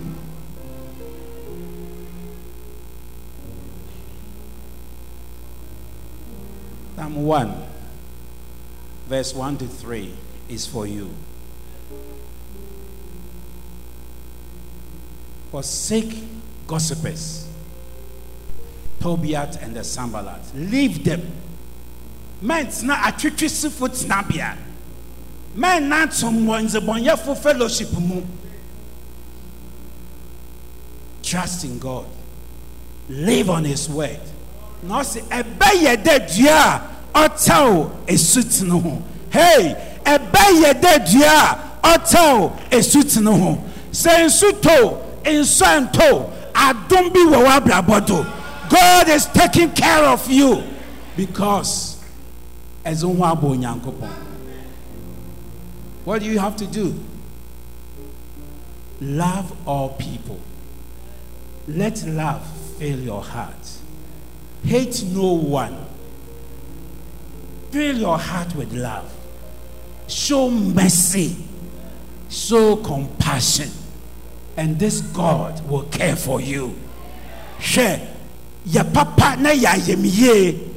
Psalm 6.97 7.25
1. 7.25 7.67
verse 9.09 9.35
1 9.35 9.59
to 9.59 9.67
3 9.67 10.15
is 10.49 10.67
for 10.67 10.87
you. 10.87 11.11
Forsake 15.51 16.23
gossipers, 16.69 17.49
Tobiat 19.01 19.61
and 19.61 19.75
the 19.75 19.81
Sambalat. 19.81 20.55
Leave 20.55 21.03
them. 21.03 21.23
Men's 22.41 22.85
not 22.85 23.13
a 23.13 23.19
tricky 23.19 23.49
foot 23.49 23.97
snappier. 23.97 24.57
Men 25.57 25.89
not 25.89 26.15
someone's 26.15 26.77
a 26.77 26.81
bonyaful 26.81 27.37
fellowship. 27.37 27.89
Trust 31.23 31.65
in 31.65 31.79
God. 31.79 32.07
Live 33.09 33.49
on 33.51 33.65
His 33.65 33.89
word. 33.89 34.21
Na 34.83 35.01
ɔsi 35.01 35.23
ɛbɛyɛ 35.29 35.97
dɛ 36.03 36.37
dua 36.37 36.83
a 37.15 37.29
ɔtɛw. 37.29 39.03
Hey, 39.31 39.77
ɛbɛyɛ 40.05 40.73
dɛ 40.81 41.13
dua 41.13 41.59
a 41.83 41.99
ɔtɛw 41.99 42.53
esut 42.71 43.21
no 43.23 43.37
ho. 43.37 43.59
Sɛ 43.93 44.25
nsu 44.25 44.53
to, 44.63 44.99
nsu. 45.25 45.67
God 48.71 49.09
is 49.09 49.27
taking 49.27 49.71
care 49.73 50.05
of 50.05 50.31
you 50.31 50.63
because 51.17 51.97
ɛzo 52.85 53.17
ho 53.17 53.37
onyankopɔn. 53.37 54.11
What 56.05 56.21
do 56.23 56.27
you 56.27 56.39
have 56.39 56.57
to 56.57 56.67
do? 56.67 56.95
Love 59.01 59.53
all 59.67 59.91
people. 59.91 60.39
Let 61.69 62.05
love 62.07 62.47
fill 62.79 62.99
your 63.01 63.23
heart. 63.23 63.79
Hate 64.65 65.05
no 65.05 65.33
one. 65.33 65.77
Fill 67.71 67.99
your 67.99 68.19
heart 68.19 68.55
with 68.57 68.73
love. 68.73 69.13
Show 70.09 70.51
mercy. 70.51 71.37
Show 72.29 72.77
compassion. 72.77 73.71
And 74.57 74.79
this 74.79 75.01
God 75.01 75.67
will 75.69 75.85
care 75.85 76.17
for 76.17 76.41
you. 76.41 76.75
Share. 77.61 78.09
Ya 78.67 78.83
papa 78.85 79.37
na 79.41 79.51
ya 79.51 79.73
yemie. 79.75 80.69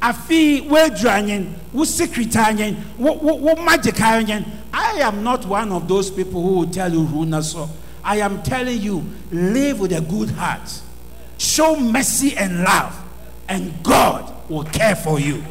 Afi 0.00 0.68
wedranyen, 0.68 1.52
wo 1.72 1.84
secretanyen, 1.84 2.76
wo 2.98 3.12
wo 3.14 3.54
magic 3.54 4.00
I 4.00 5.00
am 5.00 5.22
not 5.22 5.46
one 5.46 5.70
of 5.70 5.86
those 5.86 6.10
people 6.10 6.42
who 6.42 6.52
will 6.60 6.66
tell 6.66 6.92
you 6.92 7.04
who 7.04 7.24
na 7.24 7.40
so. 7.40 7.68
I 8.04 8.16
am 8.18 8.42
telling 8.42 8.80
you, 8.80 9.04
live 9.30 9.80
with 9.80 9.92
a 9.92 10.00
good 10.00 10.30
heart. 10.30 10.80
Show 11.38 11.78
mercy 11.78 12.36
and 12.36 12.62
love, 12.62 12.98
and 13.48 13.82
God 13.82 14.50
will 14.50 14.64
care 14.64 14.96
for 14.96 15.20
you. 15.20 15.42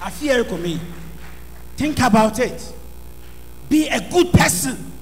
I 0.00 0.10
fear 0.10 0.44
me. 0.58 0.80
Think 1.76 2.00
about 2.00 2.38
it. 2.38 2.74
Be 3.68 3.88
a 3.88 4.00
good 4.10 4.32
person, 4.32 4.92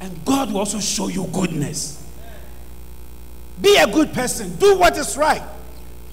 and 0.00 0.24
God 0.24 0.50
will 0.50 0.60
also 0.60 0.80
show 0.80 1.08
you 1.08 1.26
goodness. 1.32 2.02
Be 3.60 3.76
a 3.76 3.86
good 3.86 4.12
person. 4.12 4.54
Do 4.56 4.78
what 4.78 4.96
is 4.96 5.16
right, 5.16 5.42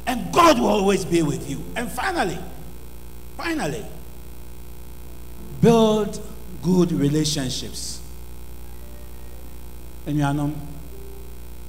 and 0.06 0.32
God 0.34 0.60
will 0.60 0.68
always 0.68 1.06
be 1.06 1.22
with 1.24 1.50
you. 1.50 1.64
And 1.76 1.92
finally, 1.92 2.38
finally, 3.38 3.86
build 5.62 6.22
good 6.64 6.92
relationships. 6.92 8.00
Anuanom 10.08 10.54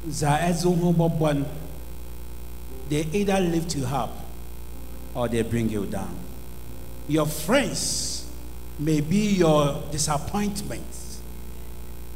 za 0.09 0.39
ɛdze 0.39 1.45
they 2.89 3.07
either 3.13 3.41
lift 3.41 3.75
you 3.77 3.85
up 3.87 4.11
or 5.15 5.29
they 5.29 5.43
bring 5.43 5.69
you 5.71 5.87
down. 5.87 6.15
Your 7.09 7.27
friends 7.27 8.27
may 8.79 9.01
be 9.01 9.35
your 9.37 9.83
disappointments 9.91 11.21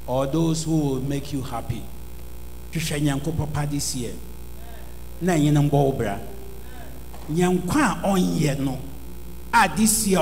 or 0.07 0.27
those 0.27 0.64
who 0.64 0.77
will 0.77 1.01
make 1.01 1.33
you 1.33 1.43
happy. 1.43 1.83
Papa 2.73 3.67
this 3.71 3.95
year. 3.97 4.12
Na 5.21 5.35
this 9.77 10.07
year 10.07 10.19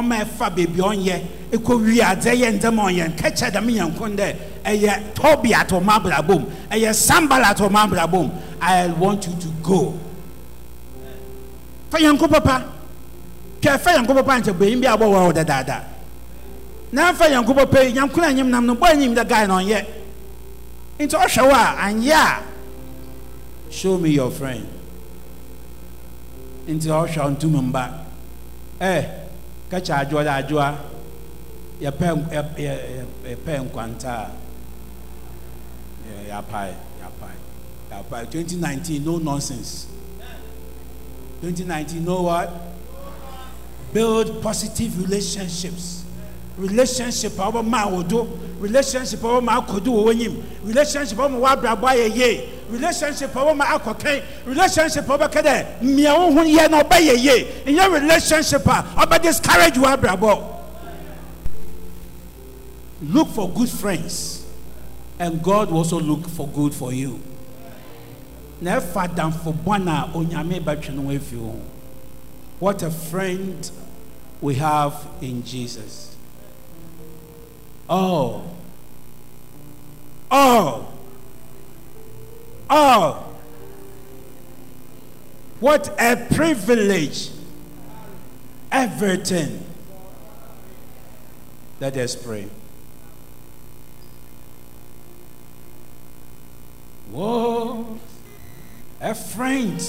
ɔma 0.00 0.24
ɛfa 0.24 0.50
beebi 0.54 0.80
ɔnyɛ 0.80 1.22
ekɔ 1.52 1.84
wie 1.84 2.00
adze 2.02 2.30
yɛ 2.34 2.58
ntɛm 2.58 2.76
ɔnyɛ 2.76 3.14
nkɛkyɛ 3.14 3.50
dɛm 3.52 3.66
nyanko 3.66 4.04
dɛ 4.16 4.36
ɛyɛ 4.64 4.92
tɔbi 5.14 5.52
atɔ 5.52 5.80
ɔma 5.80 5.92
abrabom 6.00 6.44
ɛyɛ 6.70 6.92
sambal 6.94 7.42
atɔ 7.42 7.68
ɔma 7.68 7.84
abrabom 7.88 8.30
i 8.60 8.86
want 8.88 9.24
you 9.26 9.32
to 9.40 9.48
go. 9.62 9.94
Fa 11.90 11.98
yanko 12.00 12.28
papa 12.28 12.64
twɛ 13.60 13.78
fa 13.80 13.90
yanko 13.92 14.14
papa 14.14 14.40
nkyɛ 14.40 14.52
bɛyin 14.52 14.80
bi 14.80 14.86
abɔ 14.86 15.04
wɔ 15.04 15.32
ɔda 15.32 15.44
daadaa 15.44 15.82
na 16.92 17.12
fa 17.12 17.28
yanko 17.28 17.54
papa 17.54 17.84
yi 17.84 17.94
yanko 17.94 18.20
na 18.20 18.28
nyim 18.32 18.48
nam 18.50 18.66
no 18.66 18.74
bɔ 18.74 18.92
enyim 18.94 19.14
dɛ 19.14 19.28
guy 19.28 19.46
na 19.46 19.58
ɔnyɛ 19.58 19.84
nti 20.98 21.14
ɔhwɛ 21.16 21.50
wɔ 21.50 21.54
a 21.54 22.10
a 22.14 22.42
show 23.70 23.98
me 23.98 24.10
your 24.10 24.30
friend. 24.30 24.66
Nti 26.66 26.86
ɔhwɛ 26.88 27.36
ntumi 27.36 27.60
mba 27.70 27.90
ɛ 28.80 29.17
kɛkyɛ 29.70 29.94
adwoa 30.02 30.22
dɛ 30.24 30.32
adwoa 30.40 30.68
yɛpɛ 31.80 32.06
yɛpɛ 33.24 33.52
nkwanta. 33.64 34.30
A 36.08 36.28
yapai 36.28 36.72
yapai 37.02 37.36
yapai 37.90 38.30
2019 38.30 39.04
no 39.04 39.18
nonsense. 39.18 39.86
2019 41.42 42.04
know 42.04 42.22
what? 42.22 42.50
Build 43.92 44.42
positive 44.42 44.98
relationships 45.00 45.97
relationship 46.58 47.32
a 47.38 47.42
wɔbɛ 47.42 47.64
maa 47.66 47.86
wɔ 47.86 48.08
do 48.08 48.28
relationship 48.60 49.20
a 49.22 49.26
wɔbɛ 49.26 49.42
maa 49.44 49.60
akɔdu 49.60 49.86
wɔ 49.86 50.04
wɔnyim 50.06 50.42
relationship 50.64 51.18
a 51.18 51.22
wɔbɛ 51.22 51.40
maa 51.40 51.56
abrabɔ 51.56 51.88
ayɛ 51.88 52.16
yie 52.16 52.48
relationship 52.70 53.34
a 53.34 53.38
wɔbɛ 53.38 53.56
maa 53.56 53.78
akɔkɛn 53.78 54.22
relationship 54.46 55.08
a 55.08 55.18
wɔbɛ 55.18 55.28
kɛ 55.32 55.42
dɛ 55.42 55.80
mmea 55.82 56.18
wo 56.18 56.32
ho 56.32 56.40
yɛ 56.44 56.70
na 56.70 56.82
ɔbɛ 56.82 56.98
yɛ 57.00 57.16
yie 57.16 57.46
nyɛ 57.74 57.92
relationship 58.00 58.66
a 58.66 58.84
ɔbɛ 58.96 59.22
discourage 59.22 59.74
wɔ 59.74 59.96
abrabɔ 59.96 60.42
look 63.02 63.28
for 63.28 63.48
good 63.50 63.68
friends 63.68 64.38
and 65.18 65.42
God 65.42 65.70
will 65.70 65.78
also 65.78 65.98
look 66.00 66.28
for 66.28 66.46
good 66.48 66.74
for 66.74 66.92
you. 66.92 67.20
Na 68.60 68.80
ɛfa 68.80 69.08
damfo 69.14 69.52
bɔn 69.52 69.88
a 69.88 70.08
onyame 70.16 70.60
bɛtwe 70.62 70.94
no 70.94 71.02
ho. 71.40 71.56
What 72.58 72.82
a 72.82 72.90
friend 72.90 73.70
we 74.40 74.54
have 74.56 74.94
in 75.20 75.44
Jesus. 75.44 76.07
Oh, 77.88 78.44
oh, 80.30 80.92
oh. 82.68 83.24
What 85.60 85.94
a 85.98 86.16
privilege. 86.34 87.30
Everything. 88.70 89.64
Let 91.80 91.96
us 91.96 92.14
pray. 92.14 92.48
Whoa, 97.10 97.98
a 99.00 99.14
friend. 99.14 99.80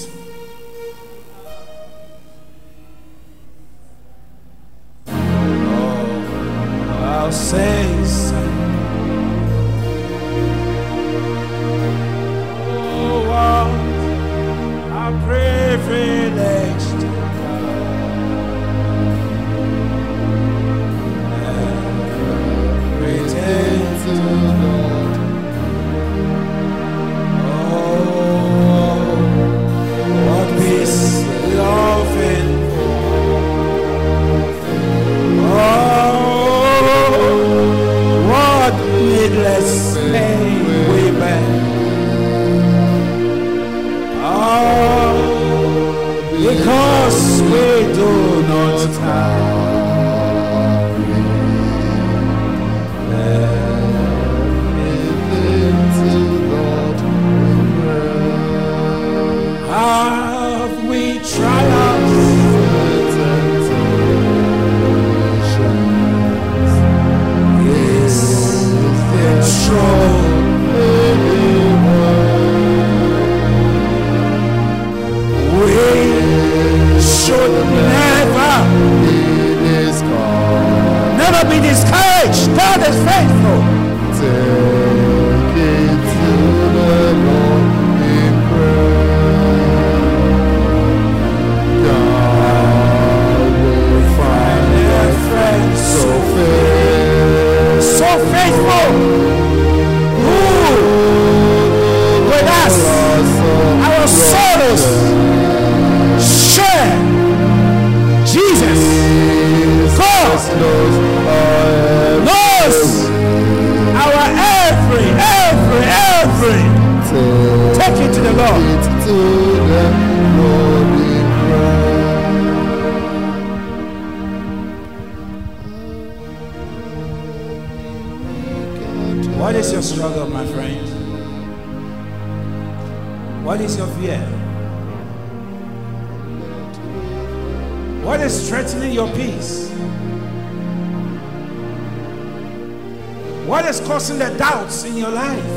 Causing 143.90 144.20
the 144.20 144.30
doubts 144.38 144.84
in 144.84 144.96
your 144.96 145.10
life? 145.10 145.50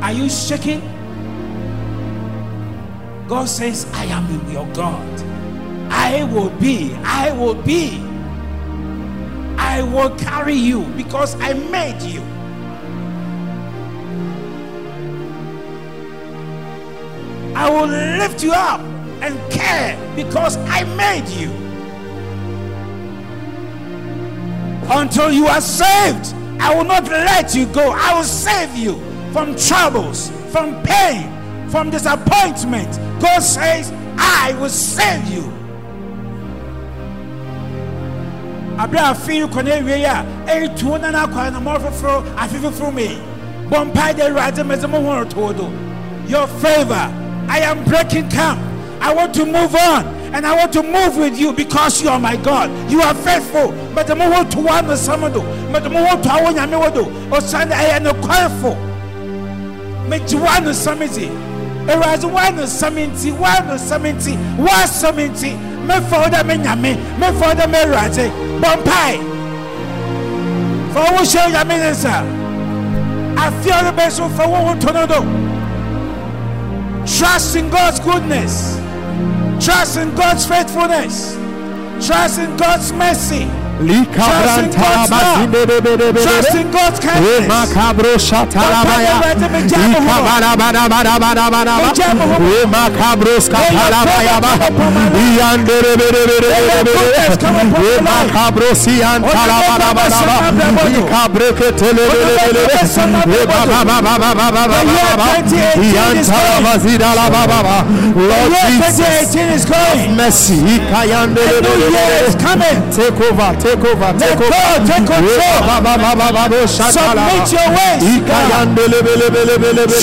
Are 0.00 0.12
you 0.12 0.30
shaking? 0.30 0.80
God 3.26 3.48
says, 3.48 3.90
I 3.92 4.04
am 4.04 4.52
your 4.52 4.68
God. 4.72 5.20
I 5.90 6.22
will 6.32 6.50
be, 6.60 6.94
I 7.02 7.32
will 7.32 7.60
be. 7.60 8.00
I 9.58 9.82
will 9.82 10.10
carry 10.16 10.54
you 10.54 10.84
because 10.96 11.34
I 11.40 11.54
made 11.54 12.00
you. 12.02 12.22
I 17.56 17.68
will 17.68 17.88
lift 17.88 18.44
you 18.44 18.52
up 18.52 18.80
and 19.22 19.34
care 19.50 19.98
because 20.14 20.56
I 20.68 20.84
made 20.94 21.28
you. 21.30 21.65
Until 24.88 25.32
you 25.32 25.46
are 25.46 25.60
saved, 25.60 26.34
I 26.60 26.74
will 26.74 26.84
not 26.84 27.04
let 27.04 27.54
you 27.54 27.66
go. 27.66 27.90
I 27.90 28.14
will 28.14 28.24
save 28.24 28.74
you 28.76 29.00
from 29.32 29.56
troubles, 29.56 30.30
from 30.50 30.82
pain, 30.82 31.30
from 31.70 31.90
disappointment. 31.90 32.96
God 33.20 33.40
says, 33.40 33.92
I 34.16 34.56
will 34.60 34.70
save 34.70 35.26
you. 35.28 35.52
abere 38.78 39.00
a 39.00 39.14
afi 39.14 39.42
kɔ 39.48 39.64
na 39.64 39.70
ewie 39.70 40.04
a 40.04 40.24
ɛyɛ 40.46 40.78
tuo 40.78 40.98
na 40.98 41.10
n'akɔ 41.10 41.52
na 41.52 41.60
mɔ 41.60 41.80
foforɔ 41.80 42.36
afi 42.36 42.58
foforɔ 42.58 42.94
mi 42.94 43.18
bɔ 43.70 43.90
mpae 43.90 44.14
de 44.14 44.22
awurade 44.22 44.62
mɛsɛ 44.62 44.90
mo 44.90 45.00
ho 45.00 45.24
ɔtɔ 45.24 45.56
do 45.56 46.30
your 46.30 46.46
favour 46.46 47.10
i 47.48 47.58
am 47.60 47.82
breaking 47.84 48.28
camp 48.28 48.60
i 49.00 49.14
want 49.14 49.32
to 49.32 49.46
move 49.46 49.74
on 49.76 50.04
and 50.32 50.46
I 50.46 50.54
want 50.56 50.72
to 50.74 50.82
move 50.82 51.16
with 51.16 51.38
you 51.38 51.52
because 51.52 52.02
you 52.02 52.08
are 52.08 52.20
my 52.20 52.36
God. 52.36 52.70
You 52.90 53.00
are 53.00 53.14
faithful. 53.14 53.72
But 53.94 54.06
the 54.06 54.14
move 54.16 54.48
to 54.50 54.60
one 54.60 54.86
samado. 54.96 55.42
But 55.72 55.82
the 55.82 55.90
move 55.90 56.22
to 56.22 56.30
our 56.30 56.52
Yamewodo. 56.52 57.06
Or 57.30 57.36
oh, 57.36 57.40
Sunday, 57.40 57.74
I 57.74 57.84
am 57.96 58.04
no 58.04 58.12
careful. 58.14 58.76
Make 60.08 60.22
one 60.32 60.72
summity. 60.74 61.28
There 61.86 61.98
was 61.98 62.24
one 62.26 62.66
summity, 62.66 63.30
one 63.32 63.78
summity, 63.78 64.36
one 64.56 64.88
summity. 64.88 65.56
My 65.86 66.00
father, 66.00 66.42
my 66.42 66.56
Yame, 66.56 66.98
my 67.18 67.30
father, 67.32 67.68
my 67.68 67.84
Raze, 67.84 68.28
Bombay. 68.60 69.18
For 70.92 71.04
what 71.12 71.32
your 71.32 71.64
minister. 71.64 72.08
I 73.38 73.50
fear 73.62 73.82
the 73.84 73.92
best 73.96 74.18
for 74.18 74.48
what 74.48 74.82
know. 74.82 75.24
Trust 77.06 77.54
in 77.54 77.70
God's 77.70 78.00
goodness 78.00 78.85
trust 79.60 79.96
in 79.98 80.14
god's 80.14 80.46
faithfulness. 80.46 81.34
Trust 82.06 82.38
in 82.38 82.56
god's 82.56 82.92
mercy 82.92 83.65
Trust 86.24 86.54
in 86.54 86.70
God's 86.70 86.98
kindness. 87.00 87.48
Lord 108.16 108.52
Jesus, 108.56 109.36
mercy, 110.16 110.56
take 112.96 113.20
over. 113.20 113.50
Take 113.66 113.82
over. 113.82 114.10
Take 114.14 114.38
over. 114.46 114.86
Take 114.86 115.06
control. 115.10 115.58
Submit 116.94 117.50
your 117.50 117.68
ways. 117.76 118.02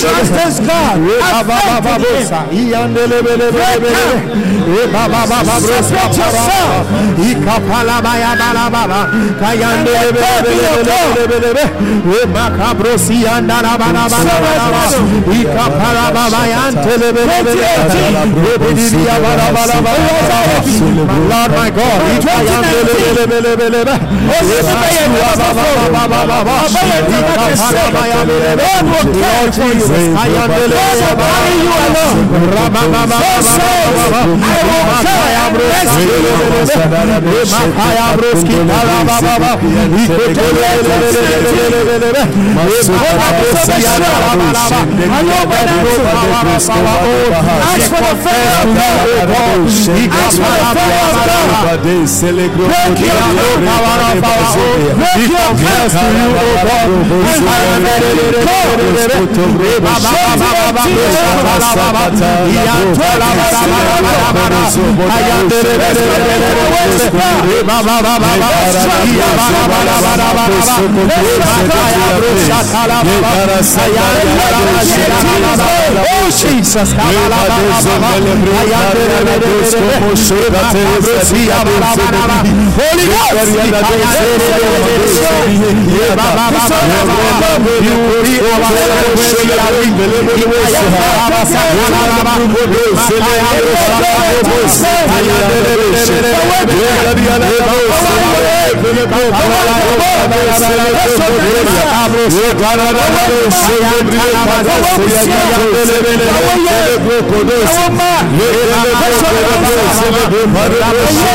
Trust 0.04 0.32
this 0.36 0.56
God. 0.68 0.96
Separate 5.88 6.16
yourself. 6.20 6.84
Lord 21.32 21.50
my 21.56 21.70
God, 21.70 21.98
Ask 47.74 47.90
for 47.90 48.02
the 48.02 48.14
favor 48.24 48.54
of 48.62 48.68
God. 48.74 48.96
Break 52.68 52.98
your 53.00 53.20
power 53.44 53.94
you, 55.16 55.36
I 55.36 55.64
Holy 82.74 83.33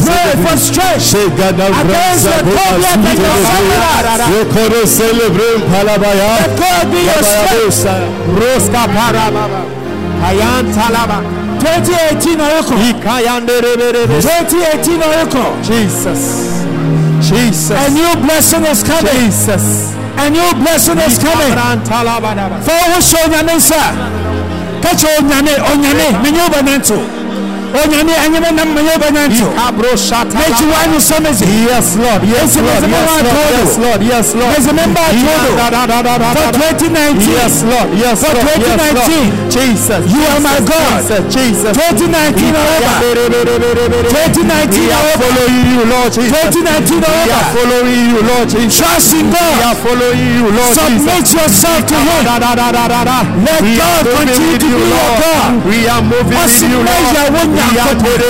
Pray 0.07 0.35
for 0.45 0.57
strength. 0.59 1.03
Against 1.81 2.25
the 2.25 2.31
phobia 2.57 2.93
that 3.05 3.17
you 3.19 3.25
suffer. 3.47 3.79
Let 6.41 6.51
God 6.61 6.85
be 6.93 7.01
your 7.05 7.23
strength. 7.23 7.85
Roska 8.41 8.83
parababa. 8.95 9.61
Ayan 10.29 10.65
talaba. 10.75 11.19
2018 11.61 12.41
Oyoko. 12.41 12.75
2018 14.23 15.03
Oyoko. 15.03 15.45
Jesus. 15.63 16.21
Jesus. 17.21 17.71
A 17.71 17.91
new 17.91 18.17
blessing 18.25 18.65
is 18.65 18.83
coming. 18.83 19.13
Jesus. 19.13 20.00
A 20.21 20.29
new 20.29 20.53
blessing 20.61 20.99
is 20.99 21.19
coming. 21.19 21.53
For 22.67 22.81
who 22.93 23.01
show 23.01 23.25
nyame 23.29 23.55
nsa. 23.55 23.83
Kacha 24.83 25.09
onyame 25.19 25.51
onyame 25.73 26.23
menye 26.23 26.41
obananto. 26.43 27.20
Onyame 27.75 28.15
anyame 28.25 28.51
nam 28.51 28.69
menye 28.75 28.91
obananto. 28.97 29.47
Meji 30.41 30.65
wanu 30.75 31.01
somezi. 31.01 31.45
Yes 31.45 31.97
Lord. 31.97 32.23
Yes 32.25 32.51
yes, 32.57 32.57
Lord. 32.57 32.83
Yes 33.53 33.79
Lord. 33.79 34.03
Yes 34.03 34.35
Lord. 34.35 34.55
Yes 34.55 34.67
I 34.67 34.73
told 34.75 35.43
you. 35.43 35.55
For 36.35 36.49
2019. 36.53 37.31
Yes 37.31 37.63
Lord. 37.63 37.89
Yes 37.95 38.19
For 38.21 38.35
2019. 38.35 39.51
Jesus. 39.51 40.03
You 40.11 40.23
are 40.31 40.41
my 40.41 40.59
God. 40.61 41.03
Jesus. 41.31 41.73
2019 41.77 42.53
November. 42.53 42.97
2019 44.11 44.89
November. 44.89 45.21
following 45.21 45.63
you 45.71 45.81
Lord 45.87 46.11
Jesus. 46.13 46.31
2019 46.31 47.01
November. 47.01 47.43
following 47.55 48.03
you 48.11 48.21
Lord 48.31 48.49
Jesus. 48.49 48.79
Trust 48.79 49.15
in 49.15 49.31
God. 49.31 49.55
We 49.57 49.63
are 49.63 49.79
following 49.85 50.27
you 50.37 50.47
Lord 50.51 50.75
Submit 50.75 51.27
yourself 51.35 51.87
to 51.87 51.95
Him. 51.95 52.23
Let 53.47 53.63
God 53.79 54.03
continue 54.17 54.59
to 54.59 54.67
be 54.67 54.87
your 54.91 55.11
God. 55.23 55.65
We 55.67 55.89
are 55.89 56.03
moving 56.03 56.35
in 56.35 56.71
you 56.71 56.81
Lord. 56.83 57.60
Nyankopɔn 57.61 58.21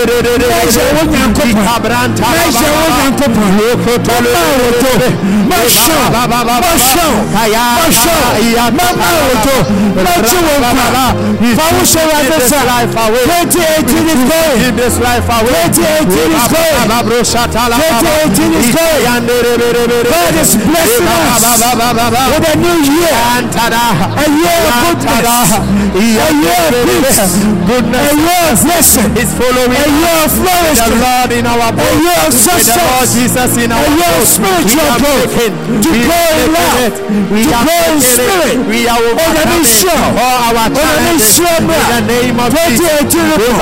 measure 2.31 2.71
wo 2.75 2.87
nyankopɔn 2.97 3.49
mama 4.11 4.53
woto 4.61 4.91
mɔhyɛ 5.49 5.97
mɔhyɛ 6.61 7.05
mɔhyɛ 7.77 8.15
mama 8.77 9.07
woto 9.27 9.55
mɔkye 10.05 10.39
wo 10.45 10.53
nkwa 10.59 11.05
fa 11.57 11.65
wo 11.71 11.81
hyɛ 11.91 12.03
wade 12.11 12.37
sa 12.49 12.59
2018 12.81 14.07
is 14.11 14.23
going 14.29 14.57
2018 15.31 16.31
is 16.31 16.47
going 16.51 16.75
2018 17.71 18.51
is 18.53 18.69
going 18.75 18.99
God 20.11 20.35
is 20.41 20.51
blessing 20.55 21.07
us 21.07 21.43
with 22.31 22.47
a 22.47 22.55
new 22.57 22.77
year 22.91 23.15
a 24.11 24.27
year 24.41 24.61
of 24.67 24.75
goodness 24.83 25.49
a 25.95 26.31
year 26.31 26.63
of 26.67 26.75
peace 26.85 27.19
a 27.91 28.15
year 28.15 28.43
of 28.51 28.57
blessing 28.63 29.09
is 29.21 29.29
following 29.37 29.69
a 29.69 29.85
year 29.85 30.17
of 30.25 30.33
flourishing. 30.33 30.97
The 30.97 31.05
Lord 31.05 31.29
in 31.37 31.45
our 31.45 31.69
boat. 31.69 31.85
A 31.85 32.01
year 32.01 32.21
of 32.25 32.33
success. 32.33 32.73
The 32.73 32.81
Lord 32.81 33.05
Jesus 33.13 33.53
in 33.61 33.69
our 33.69 33.85
A 33.85 33.93
year 33.93 34.13
of 34.17 34.25
spiritual 34.25 34.89
growth. 34.97 35.29
To 35.37 35.89
grow 35.93 36.25
in 36.41 36.49
love. 36.57 36.97
To 36.97 37.53
grow 37.61 37.93
in 37.93 38.01
spirit. 38.01 38.65
We 38.65 38.89
are 38.89 38.97
overcoming 38.97 39.61
all 40.17 40.37
our 40.49 40.73
challenges. 40.73 41.37
In 41.37 41.69
the 41.69 42.01
name 42.09 42.37
of 42.41 42.49
Jesus. 42.49 43.13
2018 43.13 43.61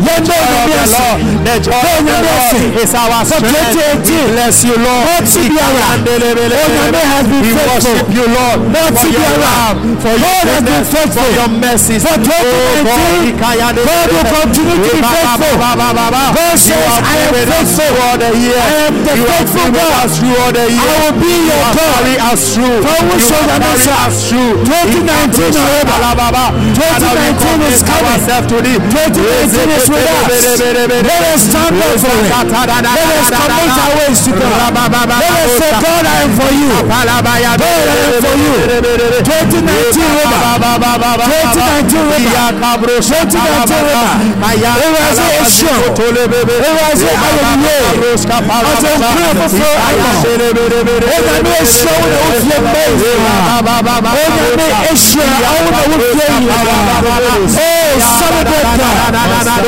Let 0.00 0.24
the 0.24 0.40
Lord. 0.88 1.20
The 1.44 1.60
joy 1.60 1.84
of 1.84 2.04
the 2.08 2.16
Lord 2.24 2.80
is 2.80 2.92
our 2.96 3.24
strength. 3.28 3.76
We 4.08 4.24
bless 4.32 4.64
you, 4.64 4.76
Lord. 4.80 5.04
We 7.44 7.52
worship 7.52 8.08
you, 8.08 8.24
Lord. 8.24 8.72
For 8.96 9.08
your 9.12 9.36
love. 9.36 9.76
For 10.00 10.16
your 10.16 11.09
goodness. 11.10 11.18
For 11.20 11.28
your 11.34 11.50
mercies. 11.50 12.02
For 12.06 12.14
2019, 12.14 13.42
God 13.42 13.74
will 14.10 14.24
continue 14.30 14.78
to 14.78 14.90
be 14.90 15.02
faithful. 15.02 15.58
God 15.58 16.56
says, 16.58 16.78
I 17.02 17.26
am 17.26 17.34
faithful. 17.34 17.90
I 17.90 18.78
am 18.86 18.94
the 19.04 19.14
faithful 19.18 19.68
God. 19.74 19.90
I 19.90 20.86
will 21.02 21.18
be 21.18 21.34
your 21.50 21.66
God. 21.74 22.06
For 22.30 22.98
which 23.10 23.26
shall 23.26 23.42
the 23.42 23.58
answer? 23.58 23.90
2019 24.30 25.50
November. 25.50 26.46
2019 26.78 27.62
is 27.70 27.82
coming. 27.82 28.20
2019 28.20 29.70
is 29.70 29.88
with 29.90 30.06
us. 30.06 30.60
Let 31.00 31.22
us 31.34 31.42
stand 31.50 31.74
up 31.80 31.98
for 31.98 32.14
it. 32.14 32.30
Let 32.30 33.10
us 33.18 33.28
commit 33.30 33.70
our 33.74 33.92
ways 33.98 34.20
to 34.24 34.30
God. 34.30 34.70
Let 34.70 35.34
us 35.42 35.50
say, 35.58 35.70
God, 35.80 36.04
I 36.06 36.22
am 36.24 36.32
for 36.38 36.50
you. 36.54 36.70
God, 36.86 37.08
I 37.26 37.42
am 37.44 37.58
for 37.58 38.36
you. 38.38 38.54
2019 39.20 40.00
November. 40.00 40.99
2019 41.00 42.00
November. 42.10 42.76
2019 43.00 43.80
November. 43.80 44.08
Ewurade 44.84 45.24
ehyia 45.40 45.74
o. 45.76 45.96
Ewurade 46.66 47.06
ayẹyẹ. 47.24 47.78
Ọjọ́ 48.70 48.92
nkúrẹ́ 49.00 49.32
fúnfún 49.40 49.76
ayọ̀. 49.88 50.12
Onyame 51.14 51.50
ehyia 51.60 51.92
wo 52.00 52.06
na 52.12 52.18
wofie 52.30 52.58
mbẹ́yì. 52.60 52.94
Onyame 54.20 54.64
ehyia 54.90 55.24
awo 55.48 55.60
na 55.64 55.80
wofie 55.90 56.26
yìí. 56.30 56.48
Oh, 57.60 57.92
celebrate 58.18 58.68
God. 58.80 58.96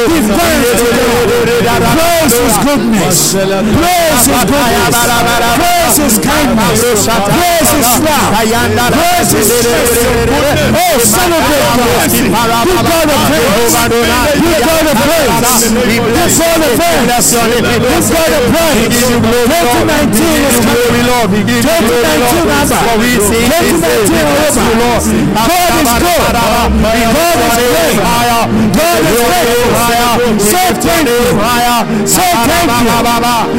Give 0.08 0.28
thanks 0.36 0.70
to 0.78 0.86
God. 0.96 1.01
Praise 1.22 2.34
His 2.34 2.56
goodness. 2.66 3.30
Praise 3.32 4.26
His 4.26 4.42
goodness. 4.42 4.96
Praise 5.54 5.96
His 6.02 6.18
kindness. 6.18 6.82
Praise 6.82 7.70
His 7.70 8.02
love. 8.02 8.34
Praise 8.92 9.30
His 9.30 9.46
faithfulness. 9.62 10.58
Oh, 10.72 10.98
celebrate 10.98 11.62
God. 11.78 12.10
Give 12.10 12.26
God 12.82 13.06
a 13.06 13.18
praise. 13.30 13.70
Give 14.42 14.66
God 14.66 14.82
a 14.82 14.98
praise. 14.98 15.62
Give 15.62 16.34
God 16.38 16.58
a 16.58 16.74
praise. 16.74 17.06
Give 17.62 18.10
God 18.10 18.32
a 18.32 18.50
praise. 18.50 18.98
2019 19.02 20.26
is 20.42 20.58
coming. 20.66 21.06
2019 21.06 22.42
Abba. 22.42 22.82
2019 23.62 24.22
over. 24.22 25.06
God 25.32 25.70
is 25.78 25.92
good. 26.02 26.34
God 26.34 27.38
is 27.42 27.54
great. 27.70 27.98
God 28.72 28.98
is 29.02 29.20
great 30.82 31.11
name. 31.12 32.06
Say 32.06 32.32
thank 32.48 32.72
you. 32.80 32.88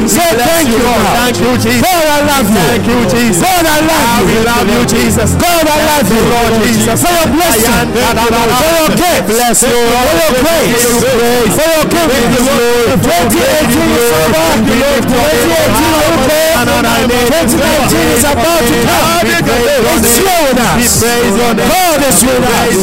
Say 0.08 0.30
thank 0.34 0.68
you. 0.68 0.82
Thank 1.14 1.38
you, 1.38 1.52
Jesus. 1.58 1.82
God, 1.84 2.04
I 2.04 2.20
love 2.26 2.50
you. 2.50 2.56
Thank 2.58 2.86
you, 2.86 3.06
Jesus. 3.06 3.42
God, 3.42 3.66
I 3.66 3.78
love 3.84 4.18
you. 4.18 4.34
We 4.34 4.38
love 4.42 4.66
you, 4.68 4.82
Jesus. 4.86 5.30
God, 5.38 5.66
I 5.66 5.78
love 5.86 6.08
you, 6.10 6.22
Lord 6.24 6.54
Jesus. 6.64 6.98
For 7.02 7.12
your 7.14 7.28
blessing. 7.30 7.92
For 7.94 8.70
your 8.74 8.90
gift. 8.96 9.26
Bless 9.28 9.62
you. 9.62 9.74
For 9.74 10.14
your 10.18 10.32
grace. 10.42 10.82
For 11.54 11.66
your 11.70 11.86
giving. 11.90 12.34
2018 12.94 13.94
is 13.94 14.10
over. 14.14 14.58
2018 14.64 15.94
over. 16.04 16.34
2019 16.64 18.14
is 18.14 18.24
about 18.24 18.62
to 18.64 18.76
come. 18.84 19.24
It's 19.94 20.18
here 20.18 20.42
with 20.48 20.58
us. 20.58 21.02
God 21.04 21.83
is 22.02 22.18
with 22.24 22.44
us. 22.44 22.74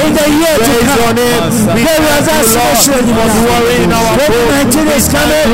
In 0.00 0.12
the 0.14 0.26
year 0.30 0.56
to 0.58 0.74
come. 0.88 1.14
There 1.14 2.00
was 2.02 2.26
a 2.26 2.38
special 2.44 3.00
2019 3.04 4.88
is 4.96 5.06
coming. 5.08 5.50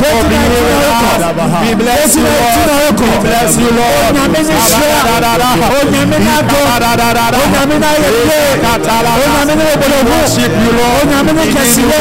2019 0.00 1.06
We 1.62 1.74
bless 1.74 2.16
you, 2.16 2.24
Lord. 2.26 2.98
We 2.98 3.18
bless 3.22 3.56
you, 3.56 3.70
Lord. 3.70 4.16
Onyame 4.16 4.40
ne 4.42 4.54
hyira. 4.56 5.02
Onyame 5.76 6.18
ne 6.18 6.30
adɔ. 6.38 6.60
Onyame 7.42 7.76
ne 7.78 7.86
ayɛyɛ. 7.86 8.40
Onyame 9.22 9.54
ne 9.56 9.64
ɔbɔdɔbɔ. 9.74 10.10
Worship 10.16 10.52
you, 10.62 10.72
Lord. 10.78 11.06
Onyame 11.06 11.32
ne 11.36 11.44
kɛseyɛ. 11.54 12.00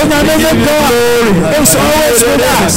Onyame 0.00 0.34
ne 0.40 0.50
dɔ. 0.66 0.76
It's 1.60 1.74
always 1.76 2.20
with 2.24 2.44
us. 2.60 2.74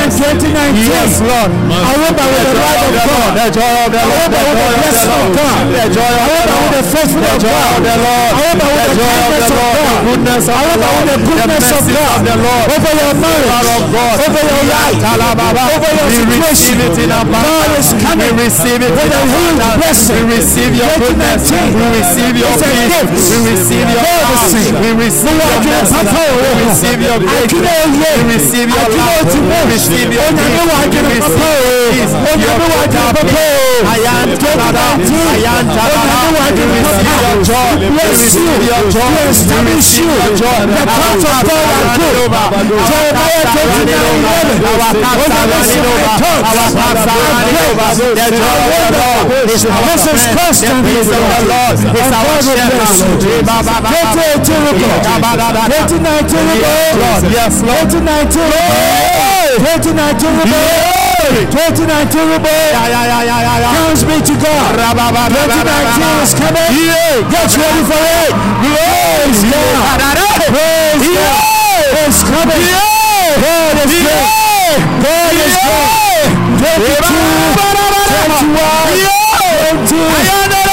And 0.00 0.10
2019. 0.12 0.88
Yes, 0.92 1.12
Lord. 1.20 1.50
I 1.72 1.90
remember 1.96 2.24
with 2.32 2.44
the 2.46 2.54
light 2.62 2.82
of 2.82 2.92
God. 2.92 3.30
The 3.32 3.46
joy 3.52 3.74
of 3.84 3.90
the 3.92 3.98
I 3.98 4.04
Lord. 4.04 4.12
remember 4.12 4.40
with 4.46 4.58
the 4.60 4.68
blessing 4.82 5.12
of 5.12 5.28
God. 5.36 5.62
The 5.82 5.90
joy 5.90 5.98
of 5.98 6.30
the 6.30 6.46
Lord. 6.46 6.70
the 6.78 6.82
faithful 6.94 7.18
The 7.18 7.34
of 7.34 7.42
joy 7.42 7.50
God. 7.50 7.74
of 7.74 7.82
the 7.82 7.96
Lord. 8.06 8.30
The 8.38 8.94
joy 9.02 9.18
of 9.18 9.34
the 9.34 9.50
Lord. 9.50 9.82
The 9.82 10.14
goodness 10.14 10.46
of 10.46 10.62
the 10.62 10.78
Lord. 10.78 11.02
the 11.10 11.18
goodness 11.26 11.66
of 11.74 11.82
God 11.90 12.22
the 12.22 12.36
Lord. 12.38 12.66
over 12.70 12.92
your 13.02 13.14
marriage, 13.18 13.50
Power 13.50 13.82
of 13.82 13.90
God. 13.90 14.14
over 14.22 14.42
your 14.46 14.62
life, 14.70 15.02
over 15.02 15.90
your 15.90 16.06
We 16.06 16.38
receive 16.38 16.78
situation. 16.78 16.86
it 16.86 17.02
in 17.02 17.10
God 17.10 17.26
abundance. 17.26 17.90
is 17.90 17.98
We 17.98 18.30
receive 18.46 18.78
it 18.78 18.94
with 18.94 19.10
in 19.10 19.18
a 19.18 19.22
huge 19.26 19.58
blessing. 19.74 20.22
We 20.22 20.38
receive 20.38 20.70
your 20.78 20.92
goodness. 21.02 21.50
We 21.50 21.82
receive 21.98 22.34
your 22.38 22.54
peace. 22.62 23.26
We 23.26 23.42
receive 23.50 23.82
your 23.90 24.06
God 24.06 24.22
is 24.22 24.38
power. 24.38 24.54
saying, 24.54 24.78
We 24.78 24.90
receive 25.02 25.34
your 25.34 25.58
mercy. 25.66 26.06
We 26.06 26.62
receive 26.62 27.00
your 27.02 27.18
grace. 27.26 27.50
kí 27.50 27.58
ló 27.58 27.74
yẹ? 27.90 28.22
We 28.22 28.38
receive 28.38 28.70
your 28.70 28.86
I 28.86 28.94
kí 28.94 29.02
ló 29.02 29.18
love. 29.18 29.34
We 29.34 29.66
receive 29.74 30.14
your 30.14 30.30
peace. 30.30 30.62
We 30.62 31.10
receive 31.10 31.42
Your 32.42 32.56
wá 32.62 33.61
kí 33.82 34.00
ló 34.02 34.36
total 34.38 34.58
papa 34.62 34.82
o. 34.82 35.02
I 35.02 35.02
am 35.02 35.02
Tanada. 35.02 35.02
I 35.02 35.46
am 35.46 35.66
Tanada. 35.66 35.98
Onyame 36.02 36.30
wá 36.38 36.46
kí 36.56 36.62
We 36.62 36.78
ló 36.82 36.90
receive 36.92 37.12
papa 37.12 37.22
your 37.22 37.38
o. 37.38 37.48
joy. 37.48 37.70
We 37.82 37.88
Bless 37.92 38.12
you. 38.12 38.22
receive 38.22 38.62
your 38.70 38.82
joy. 38.92 39.02
To 39.02 39.20
We 39.22 39.30
establish 39.32 39.76
receive 39.76 40.02
you. 40.02 40.18
your 40.22 40.32
joy. 40.40 40.60
The 40.62 40.84
thoughts 40.92 41.24
of 41.24 41.38
God 41.48 41.66
are 41.72 41.98
good. 41.98 42.16
Jeremiah 42.88 43.44
29:11. 43.52 44.58
Our 44.62 44.94
cups 45.02 45.26
are 45.32 45.46
running 45.52 45.84
over. 45.92 46.16
Our 46.22 46.70
cups 46.72 47.04
are 47.12 47.22
running 47.32 47.58
over. 47.66 47.88
The 47.92 48.26
joy 48.32 48.58
of 48.62 48.70
the 48.72 49.00
Lord 49.02 49.50
is 49.50 49.62
our 49.66 49.82
This 49.82 50.02
is 50.06 50.20
strength. 50.22 50.38
constant 50.38 50.78
The 50.82 50.88
peace 50.88 51.10
of 51.10 51.22
the 51.22 51.42
Lord 51.52 51.74
is 51.74 51.82
And 51.82 52.12
our 52.12 52.22
God 52.22 52.40
will 52.42 52.58
bless 52.72 53.02
you. 53.02 53.18
shepherd. 53.18 53.42
2018 53.42 54.62
report. 54.68 55.00
2019 55.02 56.44
report. 56.52 56.94
Lord, 57.02 57.22
yes, 57.32 57.54
Lord. 57.62 57.90
2019 57.90 58.42
report. 58.42 59.02
2019 59.58 61.01
report. 61.30 61.74
2019 61.78 62.34
report. 62.34 62.50
Yeah, 62.50 62.88
yeah, 62.88 63.04
yeah, 63.06 63.22
yeah, 63.22 63.40
yeah, 63.42 63.62
yeah. 63.62 63.72
Thanks 63.72 64.02
be 64.02 64.16
to 64.18 64.34
God. 64.42 64.74
2019 64.74 66.22
is 66.22 66.34
coming. 66.34 66.70
Get 67.30 67.50
ready 67.54 67.82
for 67.86 68.02
it. 68.02 68.32
Praise 68.62 69.42
God. 69.46 70.02
Praise 70.50 71.06
God. 71.06 71.52
It's 72.02 72.22
coming. 72.26 72.62
God 73.38 73.76
is 73.82 73.92
good. 73.92 74.26
God 75.02 75.32
is 75.32 75.54
good. 75.62 76.42
22, 76.62 77.10
21, 77.54 78.02
20. 79.22 80.02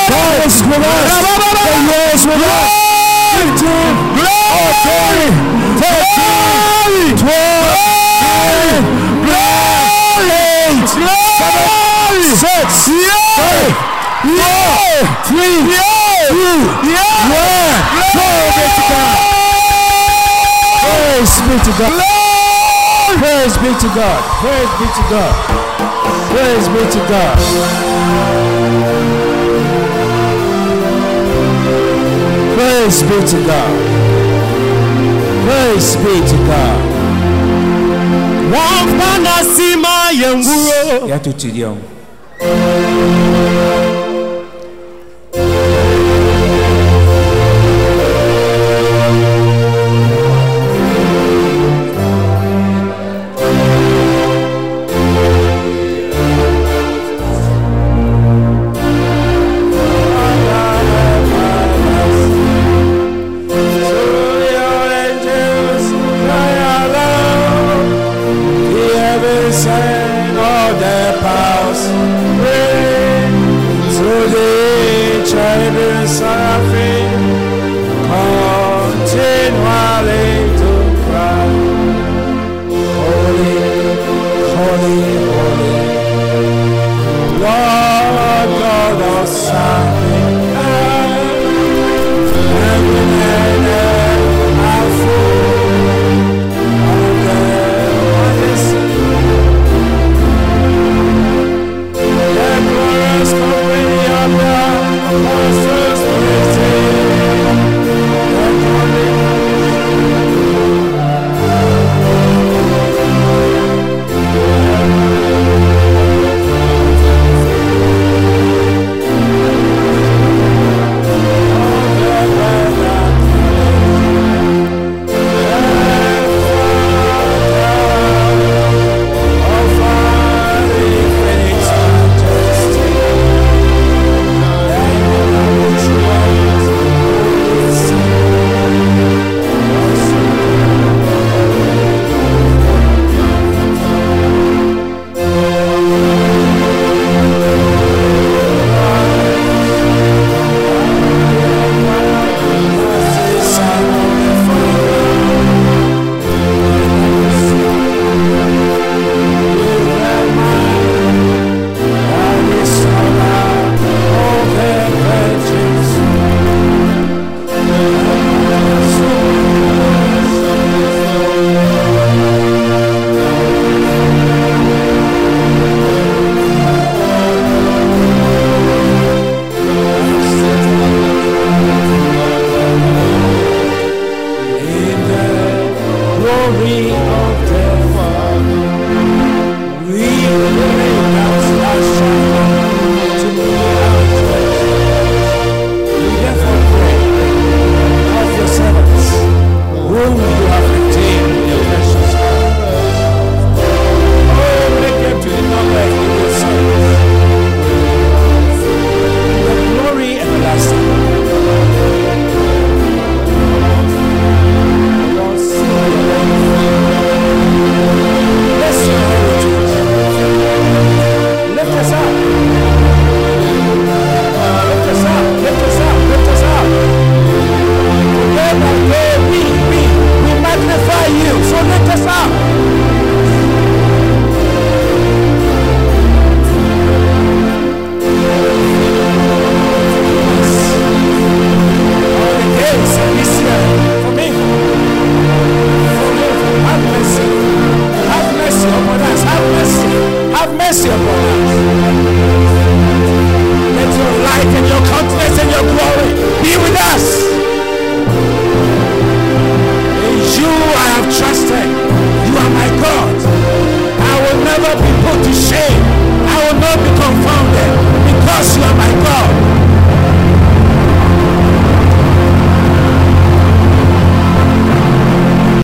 God 0.10 0.38
is 0.45 0.58
with 0.64 0.84
us. 0.84 1.10
The 1.10 1.78
is 2.14 2.26
with 2.26 2.41
us. 2.41 2.79
7, 12.70 12.86
6, 12.86 13.09
5, 13.36 13.74
4, 14.22 14.59
3, 15.26 15.65
2, 15.70 16.39
1. 16.39 16.99
Glory 18.13 18.49
be 18.57 18.65
to 18.78 18.84
God. 18.89 19.17
Praise 20.84 21.36
be 21.47 21.55
to 21.65 21.72
God. 21.80 21.93
Praise 23.20 23.55
be 23.57 23.72
to 23.82 23.89
God. 23.95 24.20
Praise 24.41 24.74
be 24.80 24.88
to 24.97 25.03
God. 25.09 25.34
Praise 26.32 26.67
be 26.70 26.82
to 26.93 27.01
God. 27.09 27.38
Praise 32.55 33.01
be 33.03 33.17
to 33.32 33.39
God. 33.47 33.74
Praise 35.45 35.95
be 36.03 36.13
to 36.30 36.38
God. 36.49 36.80
Wọ́n 38.53 38.88
fana 38.99 39.36
sí 39.55 39.67
máa 39.84 40.07
yẹ̀ 40.22 40.34
ń 40.36 40.38
wúro. 40.47 41.07
Yàtò 41.11 41.32
tìrì 41.39 41.61
ọ̀hún. 41.70 41.99
All 42.52 43.89